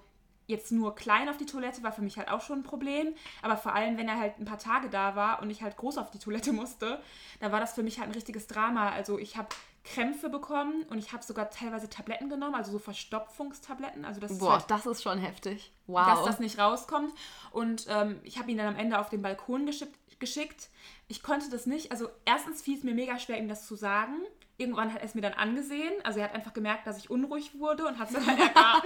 jetzt 0.50 0.72
nur 0.72 0.94
klein 0.94 1.28
auf 1.28 1.36
die 1.38 1.46
Toilette 1.46 1.82
war 1.82 1.92
für 1.92 2.02
mich 2.02 2.18
halt 2.18 2.28
auch 2.28 2.42
schon 2.42 2.58
ein 2.60 2.62
Problem, 2.62 3.14
aber 3.42 3.56
vor 3.56 3.74
allem, 3.74 3.96
wenn 3.96 4.08
er 4.08 4.18
halt 4.18 4.38
ein 4.38 4.44
paar 4.44 4.58
Tage 4.58 4.90
da 4.90 5.16
war 5.16 5.40
und 5.40 5.48
ich 5.50 5.62
halt 5.62 5.76
groß 5.76 5.96
auf 5.98 6.10
die 6.10 6.18
Toilette 6.18 6.52
musste, 6.60 7.00
da 7.40 7.50
war 7.52 7.60
das 7.60 7.72
für 7.72 7.82
mich 7.82 7.98
halt 7.98 8.08
ein 8.10 8.14
richtiges 8.14 8.46
Drama. 8.46 8.90
Also 8.90 9.18
ich 9.18 9.36
habe 9.36 9.48
Krämpfe 9.82 10.28
bekommen 10.28 10.82
und 10.90 10.98
ich 10.98 11.12
habe 11.14 11.22
sogar 11.24 11.48
teilweise 11.48 11.88
Tabletten 11.88 12.28
genommen, 12.28 12.54
also 12.54 12.70
so 12.72 12.78
Verstopfungstabletten, 12.78 14.04
also 14.04 14.20
das 14.20 14.32
ist 14.32 14.38
Boah, 14.38 14.54
halt 14.58 14.64
das 14.70 14.86
ist 14.86 15.02
schon 15.02 15.18
heftig. 15.18 15.72
dass 15.86 16.18
Wow. 16.18 16.26
das 16.26 16.38
nicht 16.40 16.58
rauskommt. 16.58 17.12
Und 17.50 17.86
ähm, 17.88 18.20
ich 18.22 18.38
habe 18.38 18.50
ihn 18.50 18.58
dann 18.58 18.66
am 18.68 18.76
Ende 18.76 18.98
auf 18.98 19.08
den 19.08 19.22
Balkon 19.22 19.66
geschickt, 19.66 19.96
geschickt. 20.20 20.68
Ich 21.08 21.22
konnte 21.22 21.48
das 21.50 21.66
nicht. 21.66 21.90
Also 21.92 22.08
erstens 22.24 22.60
fiel 22.62 22.76
es 22.76 22.84
mir 22.84 22.94
mega 22.94 23.18
schwer, 23.18 23.38
ihm 23.38 23.48
das 23.48 23.66
zu 23.66 23.74
sagen. 23.74 24.16
Irgendwann 24.60 24.92
hat 24.92 25.00
er 25.00 25.06
es 25.06 25.14
mir 25.14 25.22
dann 25.22 25.32
angesehen. 25.32 25.92
Also 26.04 26.20
er 26.20 26.26
hat 26.26 26.34
einfach 26.34 26.52
gemerkt, 26.52 26.86
dass 26.86 26.98
ich 26.98 27.10
unruhig 27.10 27.58
wurde 27.58 27.86
und 27.86 27.98
hat 27.98 28.08
es 28.08 28.14
dann 28.14 28.26
halt 28.26 28.38
erkannt. 28.54 28.84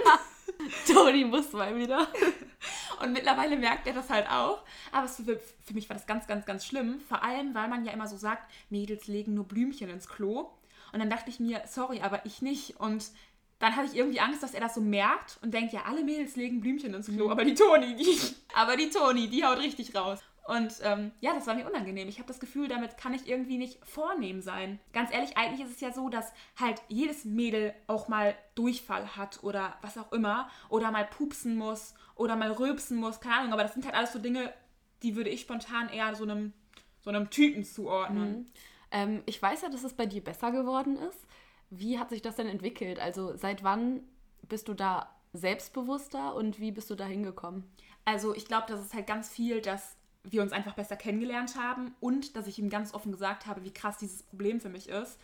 Toni 0.87 1.25
muss 1.25 1.51
mal 1.51 1.75
wieder. 1.75 2.07
Und 3.01 3.11
mittlerweile 3.11 3.57
merkt 3.57 3.87
er 3.87 3.93
das 3.93 4.09
halt 4.09 4.29
auch. 4.29 4.63
Aber 4.91 5.07
für, 5.07 5.37
für 5.37 5.73
mich 5.73 5.89
war 5.89 5.95
das 5.95 6.07
ganz, 6.07 6.27
ganz, 6.27 6.45
ganz 6.45 6.65
schlimm. 6.65 7.01
Vor 7.01 7.23
allem, 7.23 7.53
weil 7.53 7.67
man 7.67 7.83
ja 7.83 7.91
immer 7.91 8.07
so 8.07 8.15
sagt, 8.15 8.49
Mädels 8.69 9.07
legen 9.07 9.33
nur 9.33 9.45
Blümchen 9.45 9.89
ins 9.89 10.07
Klo. 10.07 10.51
Und 10.93 10.99
dann 10.99 11.09
dachte 11.09 11.29
ich 11.29 11.41
mir, 11.41 11.61
sorry, 11.67 11.99
aber 12.01 12.25
ich 12.25 12.41
nicht. 12.41 12.79
Und 12.79 13.11
dann 13.59 13.75
hatte 13.75 13.87
ich 13.87 13.95
irgendwie 13.95 14.19
Angst, 14.19 14.43
dass 14.43 14.53
er 14.53 14.61
das 14.61 14.75
so 14.75 14.81
merkt 14.81 15.39
und 15.41 15.53
denkt, 15.53 15.73
ja, 15.73 15.83
alle 15.85 16.03
Mädels 16.03 16.35
legen 16.35 16.61
Blümchen 16.61 16.93
ins 16.93 17.07
Klo, 17.07 17.29
aber 17.29 17.45
die 17.45 17.53
Toni, 17.53 17.95
die, 17.95 18.17
aber 18.53 18.77
die 18.77 18.89
Toni, 18.89 19.29
die 19.29 19.43
haut 19.43 19.59
richtig 19.59 19.95
raus. 19.95 20.19
Und 20.45 20.75
ähm, 20.83 21.11
ja, 21.21 21.33
das 21.33 21.47
war 21.47 21.55
mir 21.55 21.67
unangenehm. 21.67 22.07
Ich 22.07 22.19
habe 22.19 22.27
das 22.27 22.39
Gefühl, 22.39 22.67
damit 22.67 22.97
kann 22.97 23.15
ich 23.15 23.27
irgendwie 23.27 23.57
nicht 23.57 23.83
vornehm 23.83 24.41
sein. 24.41 24.79
Ganz 24.93 25.11
ehrlich, 25.11 25.37
eigentlich 25.37 25.65
ist 25.65 25.73
es 25.73 25.81
ja 25.81 25.91
so, 25.91 26.07
dass 26.07 26.33
halt 26.59 26.83
jedes 26.87 27.25
Mädel 27.25 27.73
auch 27.87 28.07
mal 28.07 28.35
Durchfall 28.53 29.15
hat 29.17 29.43
oder 29.43 29.75
was 29.81 29.97
auch 29.97 30.11
immer. 30.11 30.47
Oder 30.69 30.91
mal 30.91 31.05
pupsen 31.05 31.57
muss 31.57 31.95
oder 32.13 32.35
mal 32.35 32.51
rülpsen 32.51 32.97
muss, 32.97 33.19
keine 33.19 33.37
Ahnung. 33.37 33.53
Aber 33.53 33.63
das 33.63 33.73
sind 33.73 33.85
halt 33.85 33.95
alles 33.95 34.13
so 34.13 34.19
Dinge, 34.19 34.53
die 35.01 35.15
würde 35.15 35.31
ich 35.31 35.41
spontan 35.41 35.89
eher 35.89 36.13
so 36.13 36.23
einem, 36.23 36.53
so 37.01 37.09
einem 37.09 37.31
Typen 37.31 37.63
zuordnen. 37.63 38.45
Ähm, 38.91 39.23
ich 39.25 39.41
weiß 39.41 39.63
ja, 39.63 39.69
dass 39.69 39.83
es 39.83 39.93
bei 39.93 40.05
dir 40.05 40.23
besser 40.23 40.51
geworden 40.51 40.97
ist. 40.99 41.25
Wie 41.71 41.97
hat 41.97 42.11
sich 42.11 42.21
das 42.21 42.35
denn 42.35 42.47
entwickelt? 42.47 42.99
Also 42.99 43.35
seit 43.35 43.63
wann 43.63 44.03
bist 44.43 44.67
du 44.67 44.75
da 44.75 45.09
selbstbewusster 45.33 46.35
und 46.35 46.59
wie 46.59 46.71
bist 46.71 46.91
du 46.91 46.95
da 46.95 47.05
hingekommen? 47.05 47.63
Also 48.05 48.35
ich 48.35 48.45
glaube, 48.45 48.67
das 48.67 48.79
ist 48.79 48.93
halt 48.93 49.07
ganz 49.07 49.27
viel, 49.27 49.59
dass 49.61 49.97
wir 50.29 50.41
uns 50.41 50.51
einfach 50.51 50.73
besser 50.73 50.95
kennengelernt 50.95 51.55
haben 51.55 51.95
und 51.99 52.35
dass 52.35 52.47
ich 52.47 52.59
ihm 52.59 52.69
ganz 52.69 52.93
offen 52.93 53.11
gesagt 53.11 53.45
habe, 53.45 53.63
wie 53.63 53.73
krass 53.73 53.97
dieses 53.97 54.23
Problem 54.23 54.59
für 54.59 54.69
mich 54.69 54.89
ist. 54.89 55.19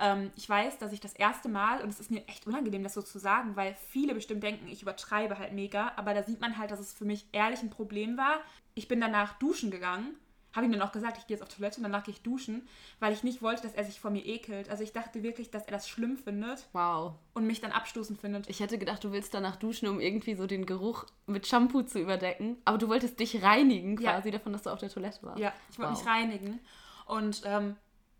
Ähm, 0.00 0.32
ich 0.36 0.48
weiß, 0.48 0.78
dass 0.78 0.92
ich 0.92 1.00
das 1.00 1.14
erste 1.14 1.48
Mal, 1.48 1.82
und 1.82 1.88
es 1.88 2.00
ist 2.00 2.10
mir 2.10 2.26
echt 2.28 2.46
unangenehm, 2.46 2.82
das 2.82 2.94
so 2.94 3.02
zu 3.02 3.18
sagen, 3.18 3.56
weil 3.56 3.76
viele 3.90 4.14
bestimmt 4.14 4.42
denken, 4.42 4.68
ich 4.68 4.82
übertreibe 4.82 5.38
halt 5.38 5.52
mega, 5.52 5.92
aber 5.96 6.14
da 6.14 6.22
sieht 6.22 6.40
man 6.40 6.58
halt, 6.58 6.70
dass 6.70 6.80
es 6.80 6.92
für 6.92 7.04
mich 7.04 7.26
ehrlich 7.32 7.62
ein 7.62 7.70
Problem 7.70 8.16
war. 8.16 8.40
Ich 8.74 8.88
bin 8.88 9.00
danach 9.00 9.38
duschen 9.38 9.70
gegangen, 9.70 10.16
habe 10.54 10.66
ihm 10.66 10.72
dann 10.72 10.82
auch 10.82 10.92
gesagt, 10.92 11.18
ich 11.18 11.26
gehe 11.26 11.36
jetzt 11.36 11.42
auf 11.42 11.48
Toilette 11.54 11.78
und 11.78 11.82
danach 11.82 12.04
gehe 12.04 12.14
ich 12.14 12.22
duschen, 12.22 12.66
weil 13.00 13.12
ich 13.12 13.22
nicht 13.24 13.42
wollte, 13.42 13.62
dass 13.62 13.74
er 13.74 13.84
sich 13.84 13.98
vor 14.00 14.10
mir 14.10 14.24
ekelt. 14.24 14.68
Also 14.70 14.82
ich 14.84 14.92
dachte 14.92 15.22
wirklich, 15.22 15.50
dass 15.50 15.64
er 15.64 15.72
das 15.72 15.88
schlimm 15.88 16.16
findet 16.16 16.66
Wow. 16.72 17.14
und 17.34 17.46
mich 17.46 17.60
dann 17.60 17.72
abstoßend 17.72 18.20
findet. 18.20 18.48
Ich 18.48 18.60
hätte 18.60 18.78
gedacht, 18.78 19.02
du 19.04 19.12
willst 19.12 19.34
danach 19.34 19.56
duschen, 19.56 19.88
um 19.88 20.00
irgendwie 20.00 20.34
so 20.34 20.46
den 20.46 20.66
Geruch 20.66 21.04
mit 21.26 21.46
Shampoo 21.46 21.82
zu 21.82 21.98
überdecken. 22.00 22.56
Aber 22.64 22.78
du 22.78 22.88
wolltest 22.88 23.18
dich 23.20 23.42
reinigen 23.42 23.96
Ja. 24.00 24.12
quasi 24.12 24.30
davon, 24.30 24.52
dass 24.52 24.62
du 24.62 24.70
auf 24.70 24.78
der 24.78 24.90
Toilette 24.90 25.22
warst. 25.22 25.38
Ja, 25.40 25.52
ich 25.70 25.78
wollte 25.78 25.92
Wow. 25.92 25.98
mich 25.98 26.06
reinigen. 26.08 26.60
Und 27.06 27.42
ähm, 27.44 27.76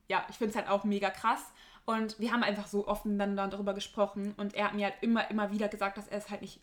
ja, 0.08 0.24
ich 0.28 0.36
finde 0.36 0.50
es 0.50 0.56
halt 0.56 0.68
auch 0.68 0.84
mega 0.84 1.10
krass. 1.10 1.52
Und 1.86 2.18
wir 2.18 2.32
haben 2.32 2.42
einfach 2.42 2.66
so 2.66 2.88
offen 2.88 3.18
dann 3.18 3.36
darüber 3.36 3.74
gesprochen. 3.74 4.34
Und 4.36 4.54
er 4.54 4.66
hat 4.66 4.74
mir 4.74 4.86
halt 4.86 4.94
immer, 5.02 5.30
immer 5.30 5.50
wieder 5.52 5.68
gesagt, 5.68 5.98
dass 5.98 6.08
er 6.08 6.18
es 6.18 6.30
halt 6.30 6.40
nicht 6.42 6.60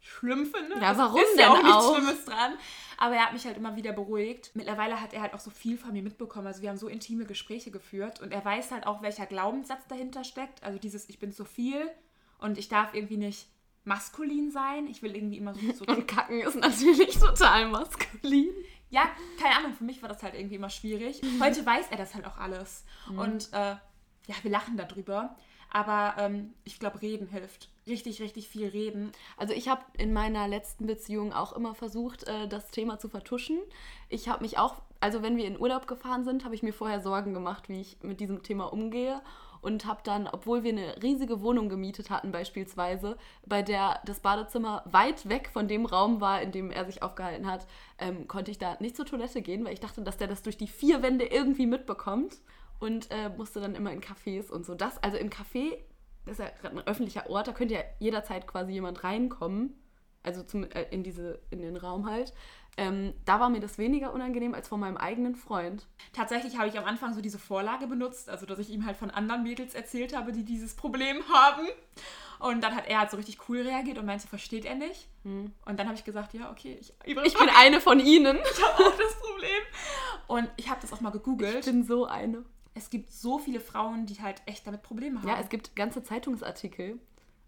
schlimm 0.00 0.46
finde. 0.46 0.78
Ja, 0.80 0.92
Es 0.92 0.98
warum 0.98 1.20
ist 1.20 1.32
denn 1.32 1.40
ja 1.40 1.50
auch 1.52 1.62
nichts 1.62 1.70
auch? 1.76 1.94
Schlimmes 1.96 2.24
dran. 2.24 2.52
Aber 2.96 3.14
er 3.14 3.26
hat 3.26 3.32
mich 3.32 3.44
halt 3.46 3.56
immer 3.56 3.76
wieder 3.76 3.92
beruhigt. 3.92 4.50
Mittlerweile 4.54 5.00
hat 5.00 5.12
er 5.12 5.20
halt 5.22 5.34
auch 5.34 5.40
so 5.40 5.50
viel 5.50 5.78
von 5.78 5.92
mir 5.92 6.02
mitbekommen. 6.02 6.46
Also 6.46 6.62
wir 6.62 6.68
haben 6.70 6.78
so 6.78 6.88
intime 6.88 7.24
Gespräche 7.26 7.70
geführt 7.70 8.20
und 8.20 8.32
er 8.32 8.44
weiß 8.44 8.70
halt 8.72 8.86
auch, 8.86 9.02
welcher 9.02 9.26
Glaubenssatz 9.26 9.86
dahinter 9.88 10.24
steckt. 10.24 10.62
Also 10.62 10.78
dieses, 10.78 11.08
ich 11.08 11.18
bin 11.18 11.32
zu 11.32 11.44
viel 11.44 11.88
und 12.38 12.58
ich 12.58 12.68
darf 12.68 12.94
irgendwie 12.94 13.16
nicht 13.16 13.46
maskulin 13.84 14.50
sein. 14.50 14.86
Ich 14.86 15.02
will 15.02 15.14
irgendwie 15.14 15.36
immer 15.38 15.54
so, 15.54 15.60
so 15.72 15.84
Und 15.86 16.06
Kacken 16.08 16.40
ist 16.40 16.56
natürlich 16.56 17.18
total 17.18 17.68
maskulin. 17.68 18.50
ja, 18.90 19.08
keine 19.40 19.56
Ahnung, 19.56 19.74
für 19.74 19.84
mich 19.84 20.02
war 20.02 20.08
das 20.08 20.22
halt 20.22 20.34
irgendwie 20.34 20.56
immer 20.56 20.70
schwierig. 20.70 21.20
Heute 21.40 21.64
weiß 21.64 21.86
er 21.90 21.96
das 21.96 22.14
halt 22.14 22.26
auch 22.26 22.38
alles. 22.38 22.84
Und 23.16 23.52
äh, 23.52 23.76
ja, 24.26 24.34
wir 24.42 24.50
lachen 24.50 24.76
darüber. 24.76 25.36
Aber 25.70 26.14
ähm, 26.18 26.54
ich 26.64 26.78
glaube, 26.80 27.00
reden 27.02 27.28
hilft. 27.28 27.68
Richtig, 27.88 28.20
richtig 28.20 28.48
viel 28.48 28.68
reden. 28.68 29.12
Also 29.38 29.54
ich 29.54 29.68
habe 29.68 29.80
in 29.96 30.12
meiner 30.12 30.46
letzten 30.46 30.86
Beziehung 30.86 31.32
auch 31.32 31.54
immer 31.54 31.74
versucht, 31.74 32.24
äh, 32.24 32.46
das 32.46 32.70
Thema 32.70 32.98
zu 32.98 33.08
vertuschen. 33.08 33.58
Ich 34.10 34.28
habe 34.28 34.42
mich 34.42 34.58
auch, 34.58 34.82
also 35.00 35.22
wenn 35.22 35.38
wir 35.38 35.46
in 35.46 35.58
Urlaub 35.58 35.86
gefahren 35.86 36.24
sind, 36.24 36.44
habe 36.44 36.54
ich 36.54 36.62
mir 36.62 36.74
vorher 36.74 37.00
Sorgen 37.00 37.32
gemacht, 37.32 37.68
wie 37.68 37.80
ich 37.80 37.96
mit 38.02 38.20
diesem 38.20 38.42
Thema 38.42 38.72
umgehe. 38.72 39.22
Und 39.60 39.86
habe 39.86 40.00
dann, 40.04 40.28
obwohl 40.28 40.62
wir 40.62 40.70
eine 40.70 41.02
riesige 41.02 41.40
Wohnung 41.40 41.68
gemietet 41.68 42.10
hatten 42.10 42.30
beispielsweise, 42.30 43.16
bei 43.44 43.62
der 43.62 44.00
das 44.04 44.20
Badezimmer 44.20 44.84
weit 44.84 45.28
weg 45.28 45.50
von 45.52 45.66
dem 45.66 45.84
Raum 45.84 46.20
war, 46.20 46.42
in 46.42 46.52
dem 46.52 46.70
er 46.70 46.84
sich 46.84 47.02
aufgehalten 47.02 47.50
hat, 47.50 47.66
ähm, 47.98 48.28
konnte 48.28 48.52
ich 48.52 48.58
da 48.58 48.76
nicht 48.78 48.96
zur 48.96 49.06
Toilette 49.06 49.42
gehen, 49.42 49.64
weil 49.64 49.72
ich 49.72 49.80
dachte, 49.80 50.02
dass 50.02 50.16
der 50.16 50.28
das 50.28 50.42
durch 50.42 50.58
die 50.58 50.68
vier 50.68 51.02
Wände 51.02 51.24
irgendwie 51.24 51.66
mitbekommt. 51.66 52.36
Und 52.80 53.10
äh, 53.10 53.30
musste 53.30 53.60
dann 53.60 53.74
immer 53.74 53.90
in 53.90 54.00
Cafés 54.00 54.52
und 54.52 54.64
so. 54.64 54.76
Das, 54.76 55.02
also 55.02 55.16
im 55.16 55.30
Café, 55.30 55.78
das 56.28 56.38
ist 56.38 56.44
ja 56.44 56.50
gerade 56.60 56.76
ein 56.76 56.86
öffentlicher 56.86 57.28
Ort, 57.28 57.48
da 57.48 57.52
könnte 57.52 57.74
ja 57.74 57.80
jederzeit 57.98 58.46
quasi 58.46 58.72
jemand 58.72 59.02
reinkommen. 59.04 59.74
Also 60.22 60.42
zum, 60.42 60.64
äh, 60.64 60.82
in, 60.90 61.02
diese, 61.02 61.40
in 61.50 61.62
den 61.62 61.76
Raum 61.76 62.10
halt. 62.10 62.34
Ähm, 62.76 63.14
da 63.24 63.40
war 63.40 63.48
mir 63.50 63.60
das 63.60 63.76
weniger 63.76 64.12
unangenehm 64.12 64.54
als 64.54 64.68
von 64.68 64.78
meinem 64.78 64.96
eigenen 64.96 65.34
Freund. 65.34 65.86
Tatsächlich 66.12 66.58
habe 66.58 66.68
ich 66.68 66.78
am 66.78 66.84
Anfang 66.84 67.12
so 67.12 67.20
diese 67.20 67.38
Vorlage 67.38 67.88
benutzt, 67.88 68.28
also 68.28 68.46
dass 68.46 68.60
ich 68.60 68.70
ihm 68.70 68.86
halt 68.86 68.96
von 68.96 69.10
anderen 69.10 69.42
Mädels 69.42 69.74
erzählt 69.74 70.16
habe, 70.16 70.30
die 70.30 70.44
dieses 70.44 70.74
Problem 70.74 71.22
haben. 71.32 71.66
Und 72.38 72.62
dann 72.62 72.76
hat 72.76 72.86
er 72.86 73.00
halt 73.00 73.10
so 73.10 73.16
richtig 73.16 73.48
cool 73.48 73.62
reagiert 73.62 73.98
und 73.98 74.06
meinte, 74.06 74.28
versteht 74.28 74.64
er 74.64 74.76
nicht. 74.76 75.08
Und 75.24 75.78
dann 75.78 75.86
habe 75.86 75.96
ich 75.96 76.04
gesagt, 76.04 76.34
ja, 76.34 76.52
okay, 76.52 76.78
ich, 76.80 76.94
Ich 77.04 77.36
bin 77.36 77.48
eine 77.56 77.80
von 77.80 77.98
ihnen. 77.98 78.38
ich 78.52 78.64
habe 78.64 78.84
auch 78.84 78.96
das 78.96 79.18
Problem. 79.18 79.62
Und 80.28 80.48
ich 80.56 80.68
habe 80.70 80.80
das 80.80 80.92
auch 80.92 81.00
mal 81.00 81.10
gegoogelt. 81.10 81.66
Ich 81.66 81.72
bin 81.72 81.82
so 81.84 82.06
eine. 82.06 82.44
Es 82.78 82.90
gibt 82.90 83.12
so 83.12 83.38
viele 83.38 83.60
Frauen, 83.60 84.06
die 84.06 84.22
halt 84.22 84.40
echt 84.46 84.66
damit 84.66 84.82
Probleme 84.82 85.20
haben. 85.20 85.28
Ja, 85.28 85.38
es 85.40 85.48
gibt 85.48 85.76
ganze 85.76 86.02
Zeitungsartikel 86.02 86.98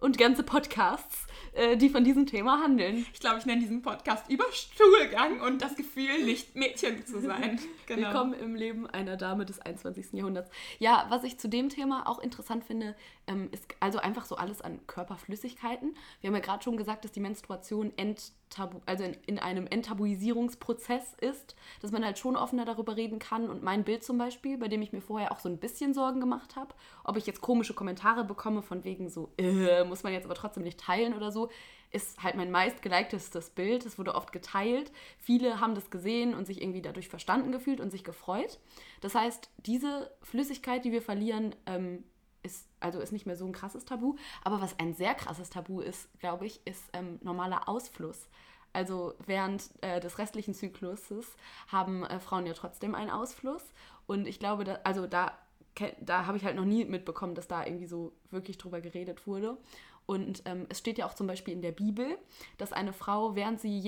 und 0.00 0.18
ganze 0.18 0.42
Podcasts, 0.42 1.26
äh, 1.52 1.76
die 1.76 1.88
von 1.88 2.04
diesem 2.04 2.26
Thema 2.26 2.62
handeln. 2.62 3.06
ich 3.12 3.20
glaube, 3.20 3.38
ich 3.38 3.46
nenne 3.46 3.60
diesen 3.60 3.82
Podcast 3.82 4.28
Überstuhlgang 4.28 5.40
und 5.40 5.62
das 5.62 5.76
Gefühl, 5.76 6.24
nicht 6.24 6.56
Mädchen 6.56 7.06
zu 7.06 7.20
sein. 7.20 7.58
Genau. 7.86 8.06
Willkommen 8.06 8.34
im 8.34 8.54
Leben 8.54 8.86
einer 8.86 9.16
Dame 9.16 9.44
des 9.44 9.58
21. 9.58 10.12
Jahrhunderts. 10.12 10.48
Ja, 10.78 11.06
was 11.08 11.24
ich 11.24 11.38
zu 11.38 11.48
dem 11.48 11.70
Thema 11.70 12.08
auch 12.08 12.20
interessant 12.20 12.62
finde, 12.62 12.94
ähm, 13.26 13.48
ist 13.50 13.64
also 13.80 13.98
einfach 13.98 14.26
so 14.26 14.36
alles 14.36 14.60
an 14.60 14.78
Körperflüssigkeiten. 14.86 15.96
Wir 16.20 16.28
haben 16.28 16.36
ja 16.36 16.40
gerade 16.40 16.62
schon 16.62 16.76
gesagt, 16.76 17.04
dass 17.04 17.10
die 17.10 17.18
Menstruation 17.18 17.92
enttabu 18.50 18.80
also 18.86 19.04
in, 19.04 19.14
in 19.26 19.38
einem 19.38 19.66
Enttabuisierungsprozess 19.66 21.14
ist, 21.20 21.54
dass 21.80 21.92
man 21.92 22.04
halt 22.04 22.18
schon 22.18 22.36
offener 22.36 22.64
darüber 22.64 22.96
reden 22.96 23.18
kann. 23.18 23.48
Und 23.48 23.62
mein 23.62 23.84
Bild 23.84 24.04
zum 24.04 24.18
Beispiel, 24.18 24.58
bei 24.58 24.68
dem 24.68 24.82
ich 24.82 24.92
mir 24.92 25.00
vorher 25.00 25.32
auch 25.32 25.38
so 25.38 25.48
ein 25.48 25.58
bisschen 25.58 25.94
Sorgen 25.94 26.20
gemacht 26.20 26.56
habe, 26.56 26.74
ob 27.04 27.16
ich 27.16 27.26
jetzt 27.26 27.40
komische 27.40 27.74
Kommentare 27.74 28.24
bekomme 28.24 28.62
von 28.62 28.84
wegen 28.84 29.08
so, 29.08 29.32
äh, 29.38 29.84
muss 29.84 30.02
man 30.02 30.12
jetzt 30.12 30.24
aber 30.24 30.34
trotzdem 30.34 30.64
nicht 30.64 30.80
teilen 30.80 31.14
oder 31.14 31.30
so, 31.30 31.50
ist 31.92 32.22
halt 32.22 32.36
mein 32.36 32.50
meist 32.50 32.82
gelikedestes 32.82 33.50
Bild. 33.50 33.84
Es 33.84 33.98
wurde 33.98 34.14
oft 34.14 34.32
geteilt. 34.32 34.92
Viele 35.18 35.60
haben 35.60 35.74
das 35.74 35.90
gesehen 35.90 36.34
und 36.34 36.46
sich 36.46 36.60
irgendwie 36.62 36.82
dadurch 36.82 37.08
verstanden 37.08 37.52
gefühlt 37.52 37.80
und 37.80 37.90
sich 37.90 38.04
gefreut. 38.04 38.60
Das 39.00 39.14
heißt, 39.14 39.50
diese 39.66 40.10
Flüssigkeit, 40.22 40.84
die 40.84 40.92
wir 40.92 41.02
verlieren, 41.02 41.54
ähm, 41.66 42.04
ist 42.42 42.66
also 42.80 42.98
ist 43.00 43.12
nicht 43.12 43.26
mehr 43.26 43.36
so 43.36 43.44
ein 43.44 43.52
krasses 43.52 43.84
Tabu. 43.84 44.16
Aber 44.42 44.60
was 44.60 44.78
ein 44.78 44.94
sehr 44.94 45.14
krasses 45.14 45.50
Tabu 45.50 45.80
ist, 45.80 46.08
glaube 46.18 46.46
ich, 46.46 46.60
ist 46.66 46.82
ähm, 46.92 47.18
normaler 47.22 47.68
Ausfluss. 47.68 48.28
Also 48.72 49.14
während 49.26 49.70
äh, 49.82 50.00
des 50.00 50.18
restlichen 50.18 50.54
Zykluses 50.54 51.26
haben 51.68 52.04
äh, 52.04 52.20
Frauen 52.20 52.46
ja 52.46 52.54
trotzdem 52.54 52.94
einen 52.94 53.10
Ausfluss. 53.10 53.64
Und 54.06 54.26
ich 54.26 54.38
glaube, 54.38 54.64
da, 54.64 54.78
also 54.84 55.06
da, 55.06 55.36
da 56.00 56.26
habe 56.26 56.38
ich 56.38 56.44
halt 56.44 56.56
noch 56.56 56.64
nie 56.64 56.84
mitbekommen, 56.84 57.34
dass 57.34 57.48
da 57.48 57.64
irgendwie 57.64 57.86
so 57.86 58.12
wirklich 58.30 58.58
drüber 58.58 58.80
geredet 58.80 59.26
wurde. 59.26 59.56
Und 60.06 60.42
ähm, 60.46 60.66
es 60.68 60.78
steht 60.78 60.98
ja 60.98 61.06
auch 61.06 61.14
zum 61.14 61.28
Beispiel 61.28 61.54
in 61.54 61.62
der 61.62 61.70
Bibel, 61.70 62.18
dass 62.58 62.72
eine 62.72 62.92
Frau, 62.92 63.36
während 63.36 63.60
sie 63.60 63.78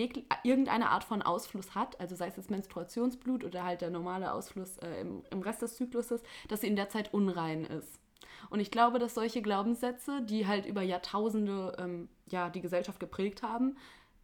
irgendeine 0.44 0.90
Art 0.90 1.02
von 1.02 1.20
Ausfluss 1.20 1.74
hat, 1.74 1.98
also 2.00 2.14
sei 2.14 2.28
es 2.28 2.36
jetzt 2.36 2.50
Menstruationsblut 2.50 3.42
oder 3.42 3.64
halt 3.64 3.80
der 3.80 3.90
normale 3.90 4.32
Ausfluss 4.32 4.78
äh, 4.78 5.00
im, 5.00 5.24
im 5.30 5.42
Rest 5.42 5.62
des 5.62 5.76
Zykluses, 5.76 6.22
dass 6.46 6.60
sie 6.60 6.68
in 6.68 6.76
der 6.76 6.88
Zeit 6.88 7.12
unrein 7.12 7.64
ist. 7.64 8.01
Und 8.50 8.60
ich 8.60 8.70
glaube, 8.70 8.98
dass 8.98 9.14
solche 9.14 9.42
Glaubenssätze, 9.42 10.22
die 10.22 10.46
halt 10.46 10.66
über 10.66 10.82
Jahrtausende 10.82 11.76
ähm, 11.78 12.08
ja, 12.30 12.50
die 12.50 12.60
Gesellschaft 12.60 13.00
geprägt 13.00 13.42
haben, 13.42 13.76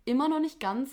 immer 0.04 0.28
noch 0.28 0.40
nicht 0.40 0.60
ganz 0.60 0.90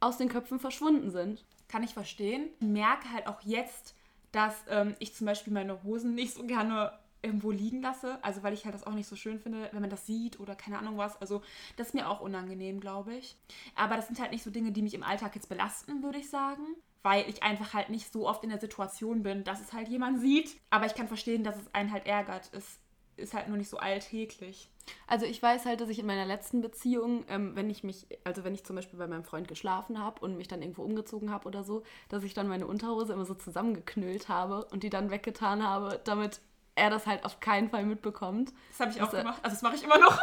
aus 0.00 0.16
den 0.16 0.28
Köpfen 0.28 0.58
verschwunden 0.58 1.10
sind. 1.10 1.44
Kann 1.68 1.82
ich 1.82 1.94
verstehen. 1.94 2.48
Ich 2.60 2.66
merke 2.66 3.12
halt 3.12 3.26
auch 3.26 3.40
jetzt, 3.42 3.94
dass 4.32 4.54
ähm, 4.68 4.94
ich 4.98 5.14
zum 5.14 5.26
Beispiel 5.26 5.52
meine 5.52 5.82
Hosen 5.82 6.14
nicht 6.14 6.34
so 6.34 6.44
gerne 6.44 6.92
irgendwo 7.22 7.50
liegen 7.50 7.82
lasse. 7.82 8.18
Also 8.22 8.42
weil 8.42 8.54
ich 8.54 8.64
halt 8.64 8.74
das 8.74 8.86
auch 8.86 8.94
nicht 8.94 9.08
so 9.08 9.16
schön 9.16 9.38
finde, 9.38 9.68
wenn 9.72 9.80
man 9.80 9.90
das 9.90 10.06
sieht 10.06 10.40
oder 10.40 10.54
keine 10.54 10.78
Ahnung 10.78 10.96
was. 10.96 11.20
Also 11.20 11.42
das 11.76 11.88
ist 11.88 11.94
mir 11.94 12.08
auch 12.08 12.20
unangenehm, 12.20 12.80
glaube 12.80 13.14
ich. 13.14 13.36
Aber 13.74 13.96
das 13.96 14.06
sind 14.06 14.20
halt 14.20 14.32
nicht 14.32 14.42
so 14.42 14.50
Dinge, 14.50 14.72
die 14.72 14.82
mich 14.82 14.94
im 14.94 15.02
Alltag 15.02 15.34
jetzt 15.34 15.48
belasten, 15.48 16.02
würde 16.02 16.18
ich 16.18 16.30
sagen. 16.30 16.64
Weil 17.02 17.28
ich 17.28 17.42
einfach 17.42 17.72
halt 17.72 17.88
nicht 17.88 18.12
so 18.12 18.28
oft 18.28 18.44
in 18.44 18.50
der 18.50 18.60
Situation 18.60 19.22
bin, 19.22 19.44
dass 19.44 19.60
es 19.60 19.72
halt 19.72 19.88
jemand 19.88 20.20
sieht. 20.20 20.56
Aber 20.70 20.86
ich 20.86 20.94
kann 20.94 21.08
verstehen, 21.08 21.44
dass 21.44 21.56
es 21.56 21.74
einen 21.74 21.92
halt 21.92 22.06
ärgert. 22.06 22.50
Es 22.52 22.78
ist 23.16 23.34
halt 23.34 23.48
nur 23.48 23.56
nicht 23.56 23.70
so 23.70 23.78
alltäglich. 23.78 24.70
Also 25.06 25.26
ich 25.26 25.42
weiß 25.42 25.66
halt, 25.66 25.80
dass 25.80 25.88
ich 25.88 25.98
in 25.98 26.06
meiner 26.06 26.26
letzten 26.26 26.60
Beziehung, 26.62 27.24
ähm, 27.28 27.54
wenn 27.54 27.70
ich 27.70 27.84
mich, 27.84 28.06
also 28.24 28.44
wenn 28.44 28.54
ich 28.54 28.64
zum 28.64 28.76
Beispiel 28.76 28.98
bei 28.98 29.06
meinem 29.06 29.24
Freund 29.24 29.46
geschlafen 29.46 29.98
habe 29.98 30.20
und 30.20 30.36
mich 30.36 30.48
dann 30.48 30.62
irgendwo 30.62 30.82
umgezogen 30.82 31.30
habe 31.30 31.46
oder 31.46 31.62
so, 31.62 31.82
dass 32.08 32.24
ich 32.24 32.34
dann 32.34 32.48
meine 32.48 32.66
Unterhose 32.66 33.12
immer 33.12 33.26
so 33.26 33.34
zusammengeknüllt 33.34 34.28
habe 34.28 34.64
und 34.66 34.82
die 34.82 34.90
dann 34.90 35.10
weggetan 35.10 35.66
habe, 35.66 36.00
damit 36.04 36.40
er 36.74 36.90
das 36.90 37.06
halt 37.06 37.24
auf 37.24 37.40
keinen 37.40 37.68
Fall 37.70 37.84
mitbekommt. 37.84 38.52
Das 38.70 38.80
habe 38.80 38.90
ich 38.90 39.02
auch 39.02 39.10
Das, 39.10 39.20
gemacht. 39.20 39.40
Also 39.42 39.54
das 39.54 39.62
mache 39.62 39.76
ich 39.76 39.84
immer 39.84 39.98
noch. 39.98 40.18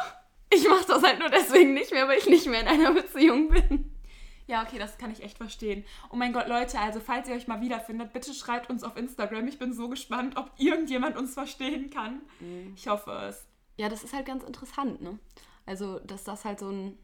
Ich 0.49 0.67
mache 0.67 0.85
das 0.87 1.03
halt 1.03 1.19
nur 1.19 1.29
deswegen 1.29 1.73
nicht 1.73 1.91
mehr, 1.91 2.07
weil 2.07 2.17
ich 2.17 2.27
nicht 2.27 2.47
mehr 2.47 2.61
in 2.61 2.67
einer 2.67 2.93
Beziehung 2.93 3.49
bin. 3.49 3.96
Ja, 4.47 4.63
okay, 4.63 4.79
das 4.79 4.97
kann 4.97 5.11
ich 5.11 5.21
echt 5.23 5.37
verstehen. 5.37 5.83
Oh 6.09 6.15
mein 6.15 6.31
Gott, 6.33 6.47
Leute, 6.47 6.79
also 6.79 6.99
falls 7.01 7.27
ihr 7.27 7.35
euch 7.35 7.47
mal 7.47 7.59
wiederfindet, 7.61 8.13
bitte 8.13 8.33
schreibt 8.33 8.69
uns 8.69 8.83
auf 8.83 8.95
Instagram. 8.95 9.47
Ich 9.47 9.59
bin 9.59 9.73
so 9.73 9.89
gespannt, 9.89 10.37
ob 10.37 10.51
irgendjemand 10.57 11.17
uns 11.17 11.33
verstehen 11.33 11.89
kann. 11.89 12.21
Ich 12.75 12.87
hoffe 12.87 13.11
es. 13.27 13.45
Ja, 13.75 13.89
das 13.89 14.03
ist 14.03 14.13
halt 14.13 14.25
ganz 14.25 14.43
interessant, 14.43 15.01
ne? 15.01 15.19
Also, 15.65 15.99
dass 15.99 16.23
das 16.23 16.45
halt 16.45 16.59
so 16.59 16.69
ein, 16.69 16.97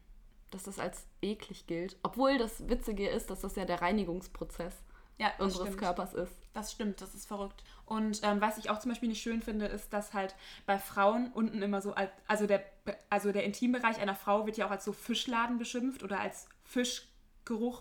dass 0.50 0.62
das 0.64 0.78
als 0.78 1.06
eklig 1.20 1.66
gilt. 1.66 1.96
Obwohl 2.02 2.38
das 2.38 2.66
Witzige 2.68 3.08
ist, 3.08 3.28
dass 3.28 3.42
das 3.42 3.56
ja 3.56 3.66
der 3.66 3.82
Reinigungsprozess 3.82 4.74
Ja, 5.18 5.30
unseres 5.38 5.66
stimmt. 5.68 5.82
Körpers 5.82 6.14
ist. 6.14 6.34
Das 6.54 6.72
stimmt, 6.72 7.02
das 7.02 7.14
ist 7.14 7.26
verrückt. 7.26 7.62
Und 7.84 8.20
ähm, 8.22 8.40
was 8.40 8.56
ich 8.56 8.70
auch 8.70 8.78
zum 8.78 8.90
Beispiel 8.90 9.10
nicht 9.10 9.22
schön 9.22 9.42
finde, 9.42 9.66
ist, 9.66 9.92
dass 9.92 10.14
halt 10.14 10.34
bei 10.64 10.78
Frauen 10.78 11.30
unten 11.32 11.60
immer 11.62 11.82
so, 11.82 11.92
als, 11.94 12.10
also 12.26 12.46
der, 12.46 12.64
also 13.10 13.32
der 13.32 13.44
Intimbereich 13.44 14.00
einer 14.00 14.14
Frau 14.14 14.46
wird 14.46 14.56
ja 14.56 14.66
auch 14.66 14.70
als 14.70 14.84
so 14.86 14.92
Fischladen 14.94 15.58
beschimpft 15.58 16.02
oder 16.02 16.20
als 16.20 16.48
Fischgeruch 16.64 17.12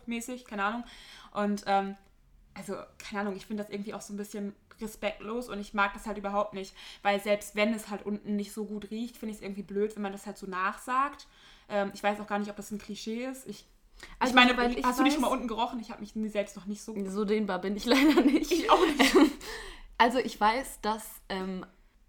mäßig, 0.07 0.45
keine 0.45 0.63
Ahnung. 0.63 0.83
Und 1.33 1.63
ähm, 1.67 1.95
also, 2.53 2.75
keine 2.99 3.21
Ahnung, 3.21 3.35
ich 3.35 3.45
finde 3.45 3.63
das 3.63 3.71
irgendwie 3.71 3.93
auch 3.93 4.01
so 4.01 4.13
ein 4.13 4.17
bisschen 4.17 4.55
respektlos 4.81 5.49
und 5.49 5.59
ich 5.59 5.73
mag 5.73 5.93
das 5.93 6.05
halt 6.05 6.17
überhaupt 6.17 6.53
nicht, 6.53 6.73
weil 7.03 7.19
selbst 7.21 7.55
wenn 7.55 7.73
es 7.73 7.89
halt 7.89 8.05
unten 8.05 8.35
nicht 8.35 8.51
so 8.53 8.65
gut 8.65 8.89
riecht, 8.91 9.17
finde 9.17 9.31
ich 9.31 9.37
es 9.37 9.43
irgendwie 9.43 9.63
blöd, 9.63 9.95
wenn 9.95 10.01
man 10.03 10.11
das 10.11 10.25
halt 10.25 10.37
so 10.37 10.47
nachsagt. 10.47 11.27
Ähm, 11.69 11.91
ich 11.93 12.03
weiß 12.03 12.19
auch 12.19 12.27
gar 12.27 12.39
nicht, 12.39 12.49
ob 12.49 12.55
das 12.57 12.71
ein 12.71 12.77
Klischee 12.79 13.25
ist. 13.25 13.47
Ich, 13.47 13.65
Also, 14.19 14.31
ich 14.31 14.35
meine, 14.35 14.75
ich 14.75 14.83
hast 14.85 14.99
du 14.99 15.03
nicht 15.03 15.11
weiß- 15.11 15.15
schon 15.15 15.21
mal 15.21 15.27
unten 15.29 15.47
gerochen? 15.47 15.79
Ich 15.79 15.89
habe 15.91 16.01
mich 16.01 16.13
selbst 16.31 16.55
noch 16.55 16.65
nicht 16.65 16.81
so 16.83 16.93
So 17.09 17.23
dehnbar 17.25 17.59
bin 17.59 17.75
ich 17.75 17.85
leider 17.85 18.21
nicht. 18.21 18.51
Ich 18.51 18.69
auch 18.69 18.85
nicht. 18.85 19.15
Also 19.99 20.17
ich 20.17 20.37
weiß, 20.41 20.81
dass 20.81 21.07
ähm, 21.29 21.65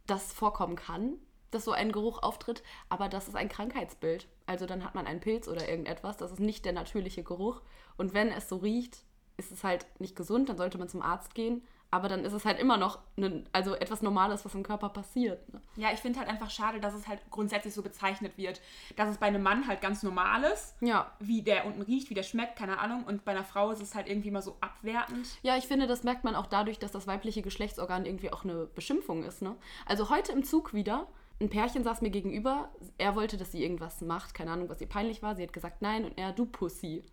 das 0.07 0.33
vorkommen 0.33 0.75
kann, 0.75 1.13
dass 1.55 1.65
so 1.65 1.73
ein 1.73 1.93
Geruch 1.93 2.23
auftritt, 2.23 2.63
aber 2.89 3.09
das 3.09 3.29
ist 3.29 3.37
ein 3.37 3.49
Krankheitsbild. 3.49 4.27
Also 4.47 4.67
dann 4.67 4.85
hat 4.85 4.95
man 4.95 5.07
einen 5.07 5.21
Pilz 5.21 5.49
oder 5.49 5.69
irgendetwas, 5.69 6.17
das 6.17 6.33
ist 6.33 6.41
nicht 6.41 6.65
der 6.65 6.73
natürliche 6.73 7.23
Geruch. 7.23 7.63
Und 7.97 8.13
wenn 8.15 8.29
es 8.29 8.49
so 8.49 8.57
riecht, 8.57 9.05
ist 9.37 9.51
es 9.53 9.65
halt 9.65 9.87
nicht 10.01 10.17
gesund, 10.17 10.49
dann 10.49 10.57
sollte 10.57 10.79
man 10.79 10.89
zum 10.89 11.03
Arzt 11.03 11.35
gehen. 11.35 11.63
Aber 11.91 12.09
dann 12.09 12.25
ist 12.25 12.33
es 12.33 12.45
halt 12.45 12.59
immer 12.59 12.77
noch 12.77 12.99
ne, 13.15 13.45
also 13.53 13.77
etwas 13.77 14.03
Normales, 14.03 14.45
was 14.45 14.53
im 14.57 14.65
Körper 14.65 14.89
passiert. 14.89 15.53
Ne? 15.53 15.61
Ja, 15.77 15.93
ich 15.93 16.01
finde 16.01 16.19
halt 16.19 16.29
einfach 16.29 16.51
schade, 16.51 16.81
dass 16.81 16.93
es 16.93 17.07
halt 17.07 17.21
grundsätzlich 17.31 17.73
so 17.73 17.83
bezeichnet 17.83 18.37
wird. 18.37 18.61
Dass 18.97 19.11
es 19.11 19.19
bei 19.19 19.27
einem 19.27 19.45
Mann 19.45 19.69
halt 19.69 19.81
ganz 19.81 20.03
normal 20.03 20.43
ist, 20.43 20.75
Ja. 20.81 21.13
wie 21.21 21.43
der 21.43 21.67
unten 21.67 21.83
riecht, 21.83 22.11
wie 22.11 22.15
der 22.15 22.25
schmeckt, 22.25 22.57
keine 22.57 22.81
Ahnung. 22.81 23.05
Und 23.05 23.25
bei 23.25 23.31
einer 23.31 23.45
Frau 23.45 23.71
ist 23.71 23.81
es 23.81 23.95
halt 23.95 24.09
irgendwie 24.09 24.29
immer 24.29 24.43
so 24.43 24.57
abwertend. 24.61 25.29
Ja, 25.43 25.57
ich 25.57 25.67
finde, 25.69 25.87
das 25.87 26.03
merkt 26.03 26.25
man 26.25 26.35
auch 26.35 26.47
dadurch, 26.49 26.81
dass 26.81 26.91
das 26.91 27.07
weibliche 27.07 27.43
Geschlechtsorgan 27.43 28.07
irgendwie 28.07 28.33
auch 28.33 28.43
eine 28.43 28.67
Beschimpfung 28.67 29.23
ist. 29.23 29.41
Ne? 29.41 29.55
Also 29.87 30.11
heute 30.11 30.33
im 30.33 30.43
Zug 30.43 30.75
wieder 30.75 31.07
ein 31.41 31.51
Pärchen 31.51 31.85
saß 31.85 32.01
mir 32.01 32.11
gegenüber. 32.11 32.71
Er 32.99 33.17
wollte, 33.17 33.37
dass 33.37 33.53
sie 33.53 33.63
irgendwas 33.63 34.01
macht. 34.01 34.35
Keine 34.35 34.53
Ahnung, 34.53 34.69
was 34.69 34.81
ihr 34.81 34.89
peinlich 34.89 35.23
war. 35.23 35.35
Sie 35.35 35.43
hat 35.43 35.53
gesagt 35.53 35.83
nein 35.83 36.05
und 36.05 36.17
er, 36.17 36.33
du 36.33 36.47
Pussy. 36.47 37.05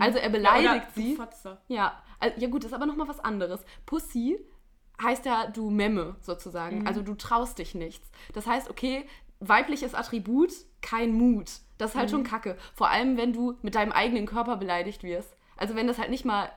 Also 0.00 0.18
er 0.18 0.28
beleidigt 0.28 0.96
Mhm. 0.96 1.02
Ja, 1.02 1.08
sie. 1.08 1.14
Fotze. 1.14 1.58
Ja, 1.68 2.02
also, 2.18 2.38
ja 2.40 2.48
gut, 2.48 2.64
das 2.64 2.72
ist 2.72 2.74
aber 2.74 2.86
nochmal 2.86 3.08
was 3.08 3.20
anderes. 3.20 3.64
Pussy 3.86 4.38
heißt 5.02 5.24
ja, 5.24 5.46
du 5.46 5.70
Memme 5.70 6.16
sozusagen. 6.20 6.86
Also 6.86 7.02
du 7.02 7.14
traust 7.14 7.58
dich 7.58 7.74
nichts. 7.74 8.10
Das 8.34 8.46
heißt, 8.46 8.68
okay, 8.68 9.06
weibliches 9.40 9.94
Attribut, 9.94 10.52
kein 10.82 11.12
Mut. 11.12 11.50
Das 11.78 11.92
ist 11.92 11.96
halt 11.96 12.10
schon 12.10 12.24
kacke. 12.24 12.56
Vor 12.74 12.88
allem, 12.90 13.16
wenn 13.16 13.32
du 13.32 13.56
mit 13.62 13.76
deinem 13.76 13.92
eigenen 13.92 14.26
Körper 14.26 14.56
beleidigt 14.56 15.04
wirst. 15.04 15.34
Also 15.56 15.76
wenn 15.76 15.86
das 15.86 15.98
halt 15.98 16.10
nicht 16.10 16.24
mal 16.24 16.50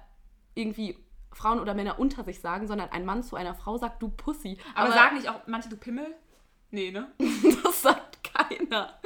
irgendwie 0.55 0.97
Frauen 1.31 1.59
oder 1.59 1.73
Männer 1.73 1.99
unter 1.99 2.23
sich 2.23 2.41
sagen, 2.41 2.67
sondern 2.67 2.89
ein 2.89 3.05
Mann 3.05 3.23
zu 3.23 3.35
einer 3.35 3.53
Frau 3.55 3.77
sagt, 3.77 4.01
du 4.01 4.09
Pussy. 4.09 4.57
Aber, 4.75 4.91
sagen 4.91 5.15
nicht 5.15 5.29
auch 5.29 5.47
manche, 5.47 5.69
du 5.69 5.77
Pimmel? 5.77 6.13
Nee, 6.71 6.91
ne? 6.91 7.11
das 7.63 7.81
sagt 7.81 8.19
keiner. 8.23 8.99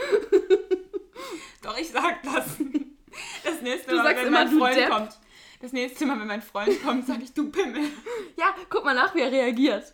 Doch, 1.64 1.78
ich 1.78 1.90
sag 1.90 2.22
das. 2.24 2.46
Das 3.44 3.62
nächste 3.62 3.92
Du 3.92 3.98
Mal, 3.98 4.16
wenn 4.16 4.28
immer, 4.28 4.46
mein 4.46 4.58
Freund 4.58 4.78
Depp. 4.78 4.90
kommt. 4.90 5.20
Das 5.62 5.72
nächste 5.74 6.06
Mal, 6.06 6.20
wenn 6.20 6.28
mein 6.28 6.42
Freund 6.42 6.84
kommt, 6.84 7.08
sag 7.08 7.24
ich, 7.24 7.34
du 7.34 7.50
Pimmel. 7.50 7.82
Ja, 8.38 8.54
guck 8.70 8.84
mal 8.86 8.94
nach, 8.94 9.16
wie 9.16 9.22
er 9.22 9.32
reagiert. 9.32 9.94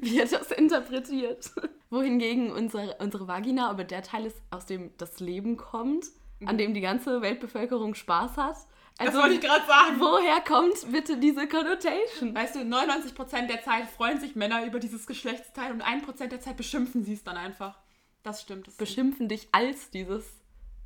wie 0.00 0.18
er 0.18 0.26
das 0.26 0.50
interpretiert. 0.52 1.50
Wohingegen 1.90 2.50
unsere, 2.50 2.96
unsere 3.00 3.28
Vagina, 3.28 3.68
aber 3.68 3.84
der 3.84 4.02
Teil 4.02 4.24
ist, 4.26 4.40
aus 4.50 4.64
dem 4.66 4.96
das 4.96 5.20
Leben 5.20 5.56
kommt, 5.56 6.06
an 6.44 6.56
dem 6.58 6.72
die 6.74 6.80
ganze 6.80 7.20
Weltbevölkerung 7.20 7.94
Spaß 7.94 8.36
hat. 8.36 8.56
Das 8.98 9.08
Also, 9.08 9.20
wollte 9.20 9.34
ich 9.34 9.40
gerade 9.42 9.66
sagen. 9.66 9.96
woher 10.00 10.40
kommt 10.40 10.90
bitte 10.90 11.18
diese 11.18 11.46
Connotation? 11.46 12.34
Weißt 12.34 12.54
du, 12.54 12.60
99% 12.60 13.46
der 13.46 13.62
Zeit 13.62 13.88
freuen 13.90 14.18
sich 14.20 14.36
Männer 14.36 14.64
über 14.64 14.78
dieses 14.78 15.06
Geschlechtsteil 15.06 15.72
und 15.72 15.82
1% 15.82 16.28
der 16.28 16.40
Zeit 16.40 16.56
beschimpfen 16.56 17.04
sie 17.04 17.12
es 17.14 17.22
dann 17.24 17.36
einfach. 17.36 17.78
Das 18.22 18.40
stimmt. 18.42 18.66
Das 18.66 18.74
stimmt. 18.74 18.78
Beschimpfen 18.88 19.28
dich 19.28 19.48
als 19.52 19.90
dieses. 19.90 20.24